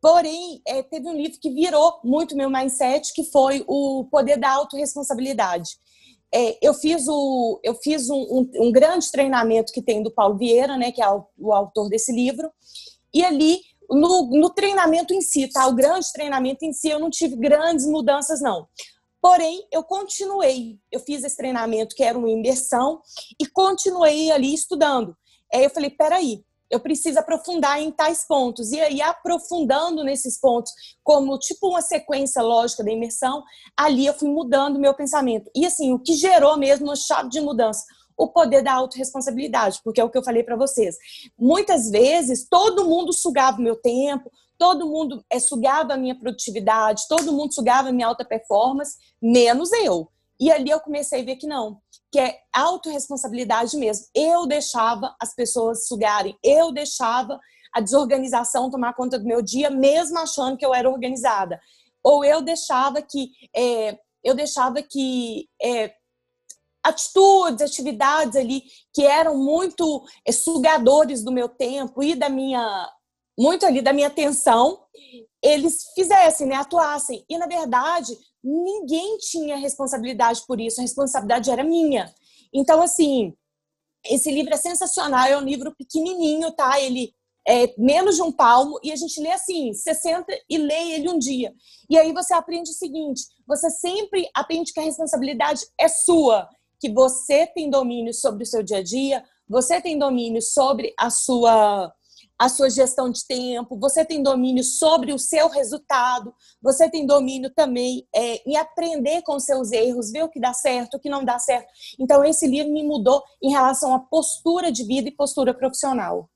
Porém, 0.00 0.62
é, 0.64 0.84
teve 0.84 1.08
um 1.08 1.16
livro 1.16 1.40
que 1.40 1.50
virou 1.50 1.98
muito 2.04 2.36
meu 2.36 2.48
mindset, 2.48 3.12
que 3.12 3.24
foi 3.24 3.64
o 3.66 4.06
Poder 4.08 4.38
da 4.38 4.52
Autoresponsabilidade. 4.52 5.82
É, 6.34 6.58
eu 6.60 6.74
fiz, 6.74 7.06
o, 7.06 7.60
eu 7.62 7.74
fiz 7.76 8.10
um, 8.10 8.16
um, 8.16 8.50
um, 8.66 8.72
grande 8.72 9.08
treinamento 9.12 9.72
que 9.72 9.80
tem 9.80 10.02
do 10.02 10.10
Paulo 10.10 10.36
Vieira, 10.36 10.76
né, 10.76 10.90
que 10.90 11.00
é 11.00 11.08
o, 11.08 11.24
o 11.38 11.52
autor 11.52 11.88
desse 11.88 12.10
livro, 12.12 12.50
e 13.14 13.24
ali, 13.24 13.60
no, 13.88 14.26
no 14.26 14.50
treinamento 14.50 15.14
em 15.14 15.20
si, 15.20 15.46
tá? 15.46 15.68
O 15.68 15.74
grande 15.74 16.12
treinamento 16.12 16.64
em 16.64 16.72
si, 16.72 16.88
eu 16.88 16.98
não 16.98 17.08
tive 17.08 17.36
grandes 17.36 17.86
mudanças, 17.86 18.40
não. 18.40 18.66
Porém, 19.22 19.64
eu 19.70 19.84
continuei. 19.84 20.78
Eu 20.90 21.00
fiz 21.00 21.22
esse 21.22 21.36
treinamento 21.36 21.94
que 21.94 22.02
era 22.02 22.18
uma 22.18 22.28
imersão 22.28 23.00
e 23.40 23.46
continuei 23.46 24.30
ali 24.32 24.52
estudando. 24.52 25.16
Aí 25.52 25.62
eu 25.62 25.70
falei, 25.70 25.90
peraí, 25.90 26.44
eu 26.70 26.80
preciso 26.80 27.18
aprofundar 27.18 27.80
em 27.80 27.90
tais 27.90 28.26
pontos. 28.26 28.72
E 28.72 28.80
aí, 28.80 29.00
aprofundando 29.00 30.02
nesses 30.02 30.38
pontos, 30.38 30.72
como 31.02 31.38
tipo 31.38 31.68
uma 31.68 31.82
sequência 31.82 32.42
lógica 32.42 32.82
da 32.82 32.90
imersão, 32.90 33.42
ali 33.76 34.06
eu 34.06 34.14
fui 34.14 34.28
mudando 34.28 34.78
meu 34.78 34.94
pensamento. 34.94 35.50
E 35.54 35.66
assim, 35.66 35.92
o 35.92 35.98
que 35.98 36.14
gerou 36.14 36.56
mesmo 36.56 36.86
uma 36.86 36.96
chave 36.96 37.28
de 37.28 37.40
mudança? 37.40 37.84
O 38.16 38.28
poder 38.28 38.62
da 38.62 38.72
autorresponsabilidade, 38.74 39.80
porque 39.82 40.00
é 40.00 40.04
o 40.04 40.10
que 40.10 40.16
eu 40.16 40.24
falei 40.24 40.42
para 40.42 40.56
vocês. 40.56 40.96
Muitas 41.38 41.90
vezes, 41.90 42.46
todo 42.48 42.88
mundo 42.88 43.12
sugava 43.12 43.58
o 43.58 43.62
meu 43.62 43.76
tempo, 43.76 44.30
todo 44.58 44.86
mundo 44.86 45.24
é, 45.30 45.38
sugava 45.38 45.94
a 45.94 45.96
minha 45.96 46.18
produtividade, 46.18 47.02
todo 47.08 47.32
mundo 47.32 47.52
sugava 47.52 47.88
a 47.88 47.92
minha 47.92 48.06
alta 48.06 48.24
performance, 48.24 48.96
menos 49.20 49.72
eu. 49.72 50.08
E 50.38 50.50
ali 50.50 50.70
eu 50.70 50.80
comecei 50.80 51.22
a 51.22 51.24
ver 51.24 51.36
que 51.36 51.46
não, 51.46 51.78
que 52.14 52.20
é 52.20 52.38
autorresponsabilidade 52.52 53.76
mesmo. 53.76 54.06
Eu 54.14 54.46
deixava 54.46 55.16
as 55.20 55.34
pessoas 55.34 55.88
sugarem, 55.88 56.38
eu 56.44 56.70
deixava 56.70 57.40
a 57.74 57.80
desorganização 57.80 58.70
tomar 58.70 58.94
conta 58.94 59.18
do 59.18 59.24
meu 59.24 59.42
dia, 59.42 59.68
mesmo 59.68 60.16
achando 60.20 60.56
que 60.56 60.64
eu 60.64 60.72
era 60.72 60.88
organizada. 60.88 61.60
Ou 62.04 62.24
eu 62.24 62.40
deixava 62.40 63.02
que 63.02 63.32
é, 63.52 63.98
eu 64.22 64.32
deixava 64.32 64.80
que 64.80 65.48
é, 65.60 65.92
atitudes, 66.84 67.62
atividades 67.62 68.36
ali 68.36 68.62
que 68.94 69.04
eram 69.04 69.36
muito 69.36 70.04
é, 70.24 70.30
sugadores 70.30 71.24
do 71.24 71.32
meu 71.32 71.48
tempo 71.48 72.00
e 72.00 72.14
da 72.14 72.28
minha 72.28 72.88
muito 73.36 73.66
ali 73.66 73.82
da 73.82 73.92
minha 73.92 74.06
atenção, 74.06 74.84
eles 75.42 75.86
fizessem, 75.96 76.46
né, 76.46 76.54
atuassem. 76.54 77.24
E 77.28 77.36
na 77.36 77.48
verdade, 77.48 78.16
ninguém 78.44 79.16
tinha 79.18 79.56
responsabilidade 79.56 80.42
por 80.46 80.60
isso, 80.60 80.80
a 80.80 80.82
responsabilidade 80.82 81.50
era 81.50 81.64
minha. 81.64 82.12
Então, 82.52 82.82
assim, 82.82 83.32
esse 84.04 84.30
livro 84.30 84.52
é 84.52 84.58
sensacional, 84.58 85.26
é 85.26 85.36
um 85.36 85.44
livro 85.44 85.74
pequenininho, 85.74 86.52
tá? 86.52 86.78
Ele 86.78 87.12
é 87.46 87.74
menos 87.76 88.16
de 88.16 88.22
um 88.22 88.32
palmo 88.32 88.78
e 88.82 88.92
a 88.92 88.96
gente 88.96 89.20
lê 89.20 89.30
assim, 89.30 89.72
60 89.72 90.26
e 90.48 90.58
lê 90.58 90.92
ele 90.92 91.08
um 91.08 91.18
dia. 91.18 91.52
E 91.88 91.98
aí 91.98 92.12
você 92.12 92.32
aprende 92.34 92.70
o 92.70 92.74
seguinte, 92.74 93.22
você 93.46 93.70
sempre 93.70 94.28
aprende 94.34 94.72
que 94.72 94.80
a 94.80 94.84
responsabilidade 94.84 95.66
é 95.78 95.88
sua, 95.88 96.48
que 96.80 96.90
você 96.90 97.46
tem 97.46 97.68
domínio 97.68 98.12
sobre 98.14 98.44
o 98.44 98.46
seu 98.46 98.62
dia 98.62 98.78
a 98.78 98.82
dia, 98.82 99.24
você 99.48 99.80
tem 99.80 99.98
domínio 99.98 100.40
sobre 100.40 100.94
a 100.98 101.10
sua 101.10 101.92
a 102.44 102.48
sua 102.50 102.68
gestão 102.68 103.10
de 103.10 103.26
tempo, 103.26 103.78
você 103.78 104.04
tem 104.04 104.22
domínio 104.22 104.62
sobre 104.62 105.14
o 105.14 105.18
seu 105.18 105.48
resultado, 105.48 106.34
você 106.60 106.90
tem 106.90 107.06
domínio 107.06 107.48
também 107.48 108.06
é, 108.14 108.42
em 108.46 108.56
aprender 108.56 109.22
com 109.22 109.40
seus 109.40 109.72
erros, 109.72 110.10
ver 110.10 110.24
o 110.24 110.28
que 110.28 110.38
dá 110.38 110.52
certo, 110.52 110.94
o 110.98 111.00
que 111.00 111.08
não 111.08 111.24
dá 111.24 111.38
certo. 111.38 111.68
Então, 111.98 112.22
esse 112.22 112.46
livro 112.46 112.70
me 112.70 112.82
mudou 112.82 113.22
em 113.42 113.50
relação 113.50 113.94
à 113.94 113.98
postura 113.98 114.70
de 114.70 114.84
vida 114.84 115.08
e 115.08 115.12
postura 115.12 115.54
profissional. 115.54 116.28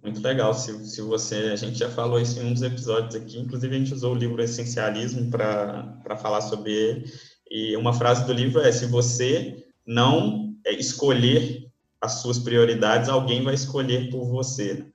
Muito 0.00 0.20
legal. 0.20 0.54
Se, 0.54 0.72
se 0.88 1.00
você, 1.00 1.50
a 1.52 1.56
gente 1.56 1.76
já 1.76 1.90
falou 1.90 2.20
isso 2.20 2.38
em 2.38 2.46
um 2.46 2.52
dos 2.52 2.62
episódios 2.62 3.16
aqui, 3.16 3.40
inclusive 3.40 3.74
a 3.74 3.78
gente 3.80 3.94
usou 3.94 4.12
o 4.12 4.18
livro 4.18 4.40
Essencialismo 4.40 5.28
para 5.28 6.16
falar 6.20 6.40
sobre 6.40 6.72
ele. 6.72 7.12
E 7.50 7.76
uma 7.76 7.92
frase 7.92 8.24
do 8.26 8.32
livro 8.32 8.60
é: 8.60 8.70
se 8.70 8.86
você 8.86 9.66
não 9.84 10.54
é, 10.64 10.72
escolher 10.72 11.71
as 12.02 12.14
suas 12.14 12.36
prioridades, 12.36 13.08
alguém 13.08 13.44
vai 13.44 13.54
escolher 13.54 14.10
por 14.10 14.26
você. 14.26 14.74
Né? 14.74 14.86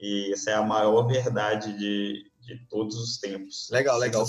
E 0.00 0.32
essa 0.32 0.50
é 0.50 0.54
a 0.54 0.62
maior 0.62 1.06
verdade 1.06 1.78
de, 1.78 2.24
de 2.40 2.66
todos 2.68 2.96
os 2.96 3.18
tempos. 3.18 3.68
Legal, 3.70 3.96
legal. 3.96 4.26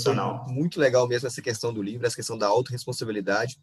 muito 0.47 0.79
legal 0.79 1.07
mesmo 1.07 1.27
essa 1.27 1.41
questão 1.41 1.73
do 1.73 1.81
livro, 1.81 2.05
essa 2.05 2.15
questão 2.15 2.37
da 2.37 2.45
autorresponsabilidade. 2.45 3.59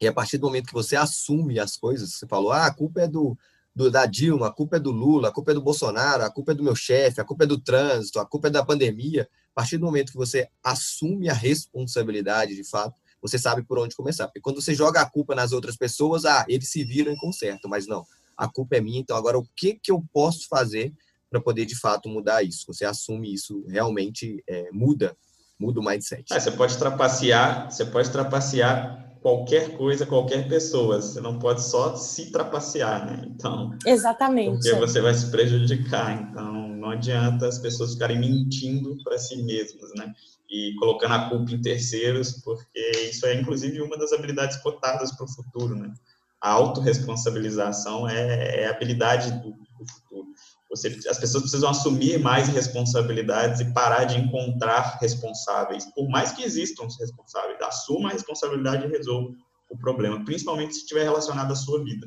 E 0.00 0.06
a 0.06 0.12
partir 0.12 0.38
do 0.38 0.46
momento 0.46 0.68
que 0.68 0.72
você 0.72 0.96
assume 0.96 1.60
as 1.60 1.76
coisas, 1.76 2.14
você 2.14 2.26
falou, 2.26 2.50
ah, 2.50 2.66
a 2.66 2.74
culpa 2.74 3.02
é 3.02 3.06
do, 3.06 3.36
do, 3.76 3.90
da 3.90 4.06
Dilma, 4.06 4.48
a 4.48 4.52
culpa 4.52 4.76
é 4.76 4.80
do 4.80 4.90
Lula, 4.90 5.28
a 5.28 5.32
culpa 5.32 5.50
é 5.50 5.54
do 5.54 5.62
Bolsonaro, 5.62 6.24
a 6.24 6.30
culpa 6.30 6.52
é 6.52 6.54
do 6.54 6.62
meu 6.62 6.74
chefe, 6.74 7.20
a 7.20 7.24
culpa 7.24 7.44
é 7.44 7.46
do 7.46 7.60
trânsito, 7.60 8.18
a 8.18 8.26
culpa 8.26 8.48
é 8.48 8.50
da 8.50 8.64
pandemia. 8.64 9.28
A 9.52 9.60
partir 9.60 9.76
do 9.76 9.84
momento 9.84 10.12
que 10.12 10.16
você 10.16 10.48
assume 10.64 11.28
a 11.28 11.34
responsabilidade, 11.34 12.56
de 12.56 12.64
fato, 12.64 12.98
você 13.22 13.38
sabe 13.38 13.62
por 13.62 13.78
onde 13.78 13.94
começar. 13.94 14.26
Porque 14.26 14.40
quando 14.40 14.60
você 14.60 14.74
joga 14.74 15.00
a 15.00 15.08
culpa 15.08 15.34
nas 15.34 15.52
outras 15.52 15.76
pessoas, 15.76 16.24
ah, 16.24 16.44
eles 16.48 16.68
se 16.68 16.84
viram 16.84 17.12
e 17.12 17.16
consertam, 17.16 17.70
mas 17.70 17.86
não, 17.86 18.04
a 18.36 18.48
culpa 18.48 18.76
é 18.76 18.80
minha, 18.80 18.98
então 18.98 19.16
agora 19.16 19.38
o 19.38 19.46
que, 19.56 19.74
que 19.74 19.92
eu 19.92 20.04
posso 20.12 20.48
fazer 20.48 20.92
para 21.30 21.40
poder 21.40 21.64
de 21.64 21.78
fato 21.78 22.08
mudar 22.08 22.42
isso? 22.42 22.66
Você 22.66 22.84
assume 22.84 23.32
isso, 23.32 23.64
realmente 23.68 24.42
é, 24.48 24.68
muda, 24.72 25.16
muda 25.58 25.80
o 25.80 25.84
mindset. 25.84 26.24
Ah, 26.30 26.40
você 26.40 26.50
pode 26.50 26.76
trapacear, 26.76 27.70
você 27.70 27.84
pode 27.86 28.10
trapacear 28.10 29.02
qualquer 29.22 29.76
coisa, 29.76 30.04
qualquer 30.04 30.48
pessoa. 30.48 31.00
Você 31.00 31.20
não 31.20 31.38
pode 31.38 31.62
só 31.62 31.96
se 31.96 32.30
trapacear, 32.30 33.06
né? 33.06 33.24
Então, 33.28 33.70
exatamente. 33.86 34.54
Porque 34.54 34.74
você 34.74 35.00
vai 35.00 35.14
se 35.14 35.30
prejudicar. 35.30 36.20
Então, 36.20 36.68
não 36.68 36.90
adianta 36.90 37.46
as 37.46 37.58
pessoas 37.58 37.92
ficarem 37.92 38.18
mentindo 38.18 38.96
para 39.04 39.16
si 39.16 39.40
mesmas, 39.42 39.90
né? 39.96 40.12
E 40.52 40.74
colocando 40.74 41.14
a 41.14 41.30
culpa 41.30 41.50
em 41.50 41.62
terceiros, 41.62 42.32
porque 42.42 42.78
isso 43.08 43.24
é, 43.24 43.34
inclusive, 43.34 43.80
uma 43.80 43.96
das 43.96 44.12
habilidades 44.12 44.58
cotadas 44.58 45.10
para 45.16 45.24
o 45.24 45.28
futuro, 45.28 45.74
né? 45.74 45.94
A 46.38 46.50
autorresponsabilização 46.50 48.06
é, 48.06 48.60
é 48.60 48.66
a 48.66 48.70
habilidade 48.70 49.30
do, 49.40 49.52
do 49.52 49.86
futuro. 49.90 50.28
Você, 50.68 50.88
as 51.08 51.18
pessoas 51.18 51.44
precisam 51.44 51.70
assumir 51.70 52.18
mais 52.18 52.48
responsabilidades 52.48 53.60
e 53.60 53.72
parar 53.72 54.04
de 54.04 54.18
encontrar 54.18 54.98
responsáveis. 55.00 55.86
Por 55.94 56.08
mais 56.10 56.32
que 56.32 56.42
existam 56.42 56.84
os 56.84 56.98
responsáveis, 57.00 57.58
assuma 57.62 58.10
a 58.10 58.12
responsabilidade 58.12 58.86
e 58.86 58.90
resolva 58.90 59.34
o 59.70 59.78
problema, 59.78 60.22
principalmente 60.22 60.74
se 60.74 60.80
estiver 60.80 61.04
relacionado 61.04 61.52
à 61.52 61.56
sua 61.56 61.82
vida. 61.82 62.06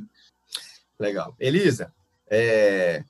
Legal. 0.99 1.35
Elisa, 1.39 1.91
é, 2.29 3.03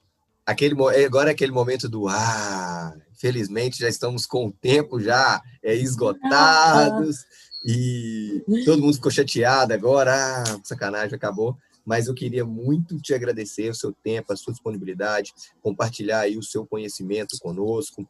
aquele, 0.46 0.76
agora 1.06 1.30
é 1.30 1.34
aquele 1.34 1.52
momento 1.52 1.90
do 1.90 2.08
ah, 2.08 2.96
Felizmente 3.18 3.80
já 3.80 3.90
estamos 3.90 4.26
com 4.26 4.48
o 4.48 4.52
tempo 4.52 5.00
já 5.00 5.42
é, 5.64 5.74
esgotados 5.74 7.26
e 7.66 8.44
todo 8.66 8.82
mundo 8.82 8.94
ficou 8.94 9.12
chateado 9.12 9.74
agora, 9.74 10.14
ah, 10.14 10.60
sacanagem, 10.64 11.16
acabou. 11.16 11.58
Mas 11.86 12.08
eu 12.08 12.14
queria 12.14 12.44
muito 12.44 13.00
te 13.00 13.14
agradecer 13.14 13.70
o 13.70 13.76
seu 13.76 13.94
tempo, 14.04 14.34
a 14.34 14.36
sua 14.36 14.54
disponibilidade, 14.54 15.34
compartilhar 15.62 16.22
aí 16.22 16.38
o 16.38 16.44
seu 16.44 16.66
conhecimento 16.66 17.38
conosco, 17.40 18.08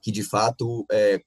que 0.00 0.10
de 0.10 0.22
fato 0.22 0.84
é, 0.90 1.20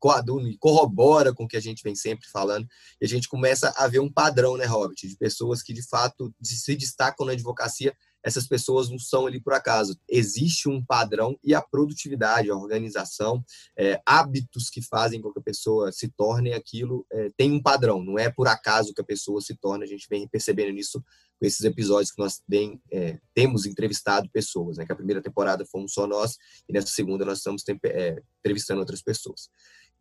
corrobora 0.60 1.34
com 1.34 1.46
o 1.46 1.48
que 1.48 1.56
a 1.56 1.62
gente 1.62 1.84
vem 1.84 1.96
sempre 1.96 2.28
falando, 2.28 2.68
e 3.00 3.06
a 3.06 3.08
gente 3.08 3.30
começa 3.30 3.74
a 3.78 3.88
ver 3.88 4.00
um 4.00 4.12
padrão, 4.12 4.58
né, 4.58 4.66
Robert, 4.66 4.98
de 5.02 5.16
pessoas 5.16 5.64
que 5.64 5.74
de 5.74 5.88
fato 5.88 6.34
se 6.42 6.76
destacam 6.76 7.26
na 7.26 7.34
advocacia 7.34 7.96
essas 8.26 8.48
pessoas 8.48 8.90
não 8.90 8.98
são 8.98 9.28
ali 9.28 9.40
por 9.40 9.54
acaso. 9.54 9.96
Existe 10.10 10.68
um 10.68 10.84
padrão 10.84 11.38
e 11.44 11.54
a 11.54 11.62
produtividade, 11.62 12.50
a 12.50 12.56
organização, 12.56 13.46
é, 13.78 14.02
hábitos 14.04 14.68
que 14.72 14.82
fazem 14.82 15.22
com 15.22 15.32
que 15.32 15.38
a 15.38 15.44
pessoa 15.44 15.92
se 15.92 16.08
torne 16.08 16.52
aquilo, 16.52 17.06
é, 17.14 17.30
tem 17.38 17.52
um 17.52 17.62
padrão. 17.62 18.04
Não 18.04 18.18
é 18.18 18.32
por 18.32 18.48
acaso 18.48 18.96
que 18.96 19.02
a 19.02 19.06
pessoa 19.06 19.40
se 19.42 19.54
torna, 19.56 19.84
a 19.84 19.88
gente 19.88 20.08
vem 20.10 20.28
percebendo 20.28 20.74
nisso 20.74 21.04
com 21.40 21.46
esses 21.46 21.62
episódios 21.62 22.12
que 22.12 22.20
nós 22.20 22.42
tem, 22.50 22.82
é, 22.92 23.20
temos 23.36 23.68
entrevistado 23.68 24.28
pessoas, 24.32 24.78
né? 24.78 24.86
Que 24.86 24.92
a 24.92 24.96
primeira 24.96 25.22
temporada 25.22 25.64
fomos 25.64 25.94
só 25.94 26.08
nós 26.08 26.38
e 26.68 26.74
nessa 26.74 26.88
segunda 26.88 27.26
nós 27.26 27.38
estamos 27.38 27.64
é, 27.84 28.22
entrevistando 28.40 28.80
outras 28.80 29.04
pessoas. 29.04 29.50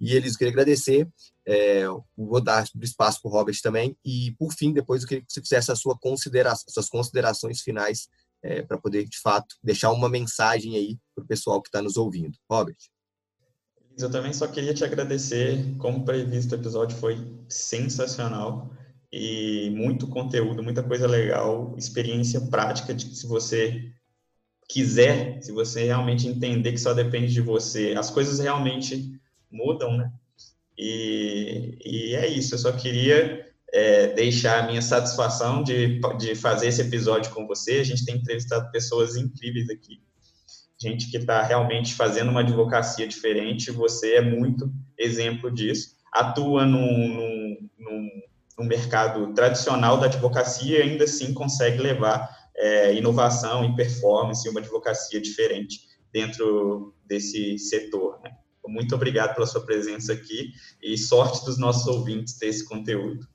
E 0.01 0.15
eles 0.15 0.37
queria 0.37 0.53
agradecer, 0.53 1.09
é, 1.47 1.85
vou 2.17 2.41
dar 2.41 2.67
espaço 2.83 3.21
para 3.23 3.29
o 3.29 3.33
Robert 3.33 3.57
também 3.63 3.97
e 4.05 4.35
por 4.39 4.53
fim 4.53 4.73
depois 4.73 5.03
eu 5.03 5.09
queria 5.09 5.25
que 5.25 5.33
você 5.33 5.41
fizesse 5.41 5.71
a 5.71 5.77
sua 5.77 5.97
consideração, 5.99 6.65
suas 6.69 6.89
considerações 6.89 7.61
finais 7.61 8.09
é, 8.43 8.63
para 8.63 8.79
poder 8.79 9.05
de 9.05 9.19
fato 9.21 9.55
deixar 9.63 9.91
uma 9.93 10.09
mensagem 10.09 10.77
aí 10.77 10.99
para 11.15 11.25
o 11.25 11.27
pessoal 11.27 11.63
que 11.63 11.69
está 11.69 11.81
nos 11.81 11.97
ouvindo. 11.97 12.37
Robert. 12.51 12.77
Eu 13.99 14.11
também 14.11 14.33
só 14.33 14.49
queria 14.49 14.75
te 14.75 14.85
agradecer, 14.85 15.77
como 15.79 16.05
previsto, 16.05 16.53
o 16.53 16.59
episódio 16.59 16.97
foi 16.97 17.17
sensacional 17.49 18.71
e 19.13 19.71
muito 19.71 20.09
conteúdo, 20.09 20.63
muita 20.63 20.83
coisa 20.83 21.07
legal, 21.07 21.75
experiência 21.79 22.41
prática 22.41 22.93
de 22.93 23.07
que 23.07 23.15
se 23.15 23.27
você 23.27 23.93
quiser, 24.69 25.41
se 25.41 25.53
você 25.53 25.85
realmente 25.85 26.27
entender 26.27 26.73
que 26.73 26.79
só 26.79 26.93
depende 26.93 27.33
de 27.33 27.41
você, 27.41 27.95
as 27.97 28.11
coisas 28.11 28.41
realmente 28.41 29.21
mudam, 29.55 29.97
né? 29.97 30.11
E, 30.77 31.79
e 31.85 32.15
é 32.17 32.27
isso, 32.27 32.55
eu 32.55 32.59
só 32.59 32.73
queria 32.73 33.47
é, 33.73 34.09
deixar 34.09 34.63
a 34.63 34.67
minha 34.67 34.83
satisfação 34.83 35.63
de, 35.63 36.01
de 36.19 36.35
fazer 36.35 36.69
esse 36.69 36.81
episódio 36.81 37.33
com 37.33 37.47
você. 37.47 37.79
A 37.79 37.85
gente 37.85 38.05
tem 38.05 38.17
entrevistado 38.17 38.71
pessoas 38.71 39.17
incríveis 39.17 39.71
aqui, 39.71 40.01
gente 40.79 41.11
que 41.11 41.17
está 41.17 41.43
realmente 41.43 41.95
fazendo 41.95 42.31
uma 42.31 42.41
advocacia 42.41 43.07
diferente. 43.07 43.71
Você 43.71 44.15
é 44.15 44.21
muito 44.21 44.71
exemplo 44.99 45.51
disso. 45.51 45.95
Atua 46.13 46.67
num, 46.67 47.09
num, 47.09 47.69
num 47.79 48.09
no 48.59 48.65
mercado 48.65 49.33
tradicional 49.35 49.99
da 49.99 50.07
advocacia 50.07 50.79
e 50.79 50.83
ainda 50.83 51.05
assim 51.05 51.35
consegue 51.35 51.79
levar 51.79 52.29
é, 52.57 52.95
inovação 52.95 53.65
e 53.65 53.75
performance 53.75 54.47
e 54.47 54.51
uma 54.51 54.61
advocacia 54.61 55.21
diferente 55.21 55.81
dentro 56.13 56.95
desse 57.05 57.59
setor. 57.59 58.21
Né? 58.23 58.31
Muito 58.67 58.95
obrigado 58.95 59.35
pela 59.35 59.47
sua 59.47 59.65
presença 59.65 60.13
aqui 60.13 60.53
e 60.83 60.97
sorte 60.97 61.45
dos 61.45 61.59
nossos 61.59 61.87
ouvintes 61.87 62.39
ter 62.39 62.47
esse 62.47 62.65
conteúdo. 62.67 63.27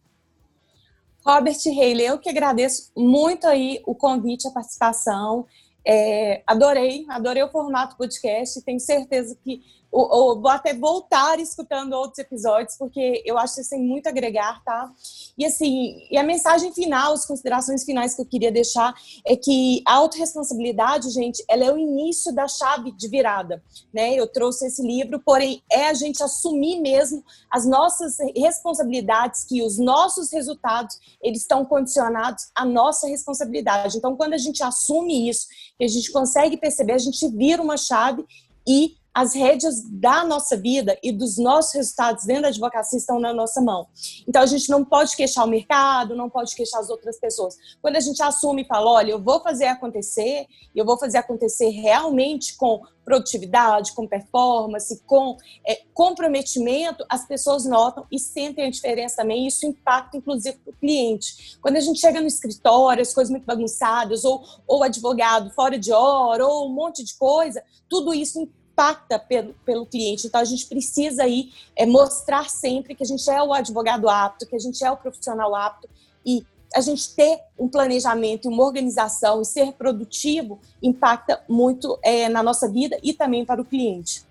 Robert 1.25 1.57
Haley, 1.65 2.05
eu 2.05 2.17
que 2.17 2.29
agradeço 2.29 2.91
muito 2.95 3.45
aí 3.45 3.81
o 3.85 3.93
convite, 3.93 4.47
a 4.47 4.51
participação. 4.51 5.45
É, 5.85 6.43
adorei, 6.47 7.05
adorei 7.09 7.43
o 7.43 7.49
formato 7.49 7.97
podcast. 7.97 8.61
Tenho 8.63 8.79
certeza 8.79 9.37
que 9.43 9.61
ou, 9.91 10.07
ou, 10.11 10.41
vou 10.41 10.51
até 10.51 10.73
voltar 10.73 11.39
escutando 11.39 11.93
outros 11.93 12.19
episódios, 12.19 12.75
porque 12.77 13.23
eu 13.25 13.37
acho 13.37 13.55
que 13.55 13.61
isso 13.61 13.69
tem 13.71 13.81
muito 13.81 14.07
a 14.07 14.09
agregar, 14.09 14.63
tá? 14.63 14.91
E 15.37 15.45
assim, 15.45 16.07
e 16.11 16.17
a 16.17 16.23
mensagem 16.23 16.71
final, 16.73 17.13
as 17.13 17.25
considerações 17.25 17.83
finais 17.83 18.13
que 18.13 18.21
eu 18.21 18.25
queria 18.25 18.51
deixar 18.51 18.93
é 19.25 19.35
que 19.35 19.81
a 19.87 19.95
autorresponsabilidade, 19.95 21.09
gente, 21.09 21.43
ela 21.49 21.65
é 21.65 21.71
o 21.71 21.77
início 21.77 22.33
da 22.33 22.47
chave 22.47 22.91
de 22.91 23.07
virada, 23.07 23.63
né? 23.91 24.13
Eu 24.13 24.27
trouxe 24.27 24.67
esse 24.67 24.81
livro, 24.81 25.19
porém 25.25 25.63
é 25.71 25.87
a 25.87 25.93
gente 25.93 26.21
assumir 26.21 26.79
mesmo 26.79 27.23
as 27.49 27.65
nossas 27.65 28.17
responsabilidades, 28.35 29.43
que 29.43 29.63
os 29.63 29.79
nossos 29.79 30.31
resultados, 30.31 30.99
eles 31.21 31.41
estão 31.41 31.65
condicionados 31.65 32.49
à 32.53 32.63
nossa 32.63 33.07
responsabilidade. 33.07 33.97
Então, 33.97 34.15
quando 34.15 34.33
a 34.33 34.37
gente 34.37 34.61
assume 34.63 35.29
isso, 35.29 35.47
que 35.77 35.85
a 35.85 35.87
gente 35.87 36.11
consegue 36.11 36.57
perceber, 36.57 36.93
a 36.93 36.99
gente 36.99 37.27
vira 37.29 37.61
uma 37.61 37.77
chave 37.77 38.23
e 38.67 38.98
as 39.13 39.33
rédeas 39.33 39.81
da 39.89 40.23
nossa 40.23 40.55
vida 40.55 40.97
e 41.03 41.11
dos 41.11 41.37
nossos 41.37 41.73
resultados 41.73 42.25
dentro 42.25 42.43
da 42.43 42.47
advocacia 42.49 42.97
estão 42.97 43.19
na 43.19 43.33
nossa 43.33 43.61
mão. 43.61 43.87
Então 44.27 44.41
a 44.41 44.45
gente 44.45 44.69
não 44.69 44.85
pode 44.85 45.15
queixar 45.15 45.45
o 45.45 45.49
mercado, 45.49 46.15
não 46.15 46.29
pode 46.29 46.55
queixar 46.55 46.79
as 46.79 46.89
outras 46.89 47.19
pessoas. 47.19 47.55
Quando 47.81 47.95
a 47.95 47.99
gente 47.99 48.21
assume 48.21 48.61
e 48.61 48.65
fala, 48.65 48.91
olha, 48.91 49.11
eu 49.11 49.21
vou 49.21 49.41
fazer 49.41 49.65
acontecer, 49.65 50.47
eu 50.75 50.85
vou 50.85 50.97
fazer 50.97 51.17
acontecer 51.17 51.69
realmente 51.69 52.55
com 52.55 52.81
produtividade, 53.03 53.93
com 53.93 54.07
performance, 54.07 55.01
com 55.07 55.35
é, 55.67 55.81
comprometimento, 55.95 57.03
as 57.09 57.25
pessoas 57.27 57.65
notam 57.65 58.05
e 58.11 58.19
sentem 58.19 58.67
a 58.67 58.69
diferença 58.69 59.17
também. 59.17 59.47
Isso 59.47 59.65
impacta, 59.65 60.15
inclusive, 60.15 60.59
para 60.59 60.69
o 60.69 60.75
cliente. 60.75 61.57
Quando 61.59 61.77
a 61.77 61.79
gente 61.79 61.99
chega 61.99 62.21
no 62.21 62.27
escritório, 62.27 63.01
as 63.01 63.11
coisas 63.11 63.31
muito 63.31 63.45
bagunçadas, 63.45 64.23
ou 64.23 64.43
o 64.67 64.83
advogado 64.83 65.49
fora 65.55 65.79
de 65.79 65.91
hora, 65.91 66.45
ou 66.45 66.69
um 66.69 66.73
monte 66.73 67.03
de 67.03 67.17
coisa, 67.17 67.63
tudo 67.89 68.13
isso 68.13 68.39
impacta 68.39 68.58
impacta 68.79 69.19
pelo, 69.19 69.53
pelo 69.65 69.85
cliente. 69.85 70.27
Então, 70.27 70.39
a 70.39 70.45
gente 70.45 70.65
precisa 70.65 71.23
aí 71.23 71.51
é, 71.75 71.85
mostrar 71.85 72.49
sempre 72.49 72.95
que 72.95 73.03
a 73.03 73.05
gente 73.05 73.29
é 73.29 73.43
o 73.43 73.53
advogado 73.53 74.07
apto, 74.07 74.47
que 74.47 74.55
a 74.55 74.59
gente 74.59 74.83
é 74.83 74.89
o 74.89 74.95
profissional 74.95 75.53
apto 75.53 75.89
e 76.25 76.45
a 76.73 76.81
gente 76.81 77.13
ter 77.15 77.39
um 77.57 77.67
planejamento, 77.67 78.47
uma 78.47 78.63
organização 78.63 79.41
e 79.41 79.45
ser 79.45 79.73
produtivo 79.73 80.59
impacta 80.81 81.43
muito 81.49 81.99
é, 82.03 82.29
na 82.29 82.41
nossa 82.41 82.69
vida 82.69 82.97
e 83.03 83.11
também 83.11 83.43
para 83.43 83.61
o 83.61 83.65
cliente. 83.65 84.23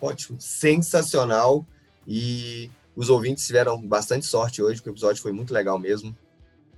Ótimo, 0.00 0.40
sensacional. 0.40 1.64
E 2.06 2.70
os 2.96 3.10
ouvintes 3.10 3.46
tiveram 3.46 3.80
bastante 3.80 4.26
sorte 4.26 4.62
hoje, 4.62 4.76
porque 4.76 4.90
o 4.90 4.94
episódio 4.94 5.22
foi 5.22 5.30
muito 5.30 5.52
legal 5.52 5.78
mesmo, 5.78 6.16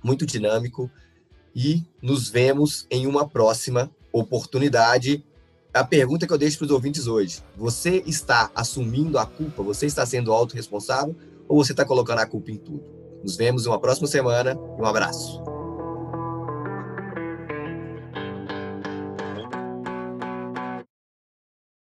muito 0.03 0.25
dinâmico. 0.25 0.91
E 1.55 1.83
nos 2.01 2.29
vemos 2.29 2.85
em 2.91 3.07
uma 3.07 3.27
próxima 3.27 3.89
oportunidade 4.11 5.23
a 5.73 5.83
pergunta 5.83 6.27
que 6.27 6.33
eu 6.33 6.37
deixo 6.37 6.57
para 6.57 6.65
os 6.65 6.71
ouvintes 6.71 7.07
hoje: 7.07 7.41
você 7.55 8.03
está 8.05 8.51
assumindo 8.53 9.17
a 9.17 9.25
culpa? 9.25 9.63
Você 9.63 9.85
está 9.85 10.05
sendo 10.05 10.33
autorresponsável? 10.33 11.15
Ou 11.47 11.63
você 11.63 11.73
está 11.73 11.85
colocando 11.85 12.19
a 12.19 12.25
culpa 12.25 12.51
em 12.51 12.57
tudo? 12.57 12.83
Nos 13.23 13.35
vemos 13.35 13.65
em 13.65 13.69
uma 13.69 13.79
próxima 13.79 14.07
semana 14.07 14.57
e 14.77 14.81
um 14.81 14.85
abraço. 14.85 15.60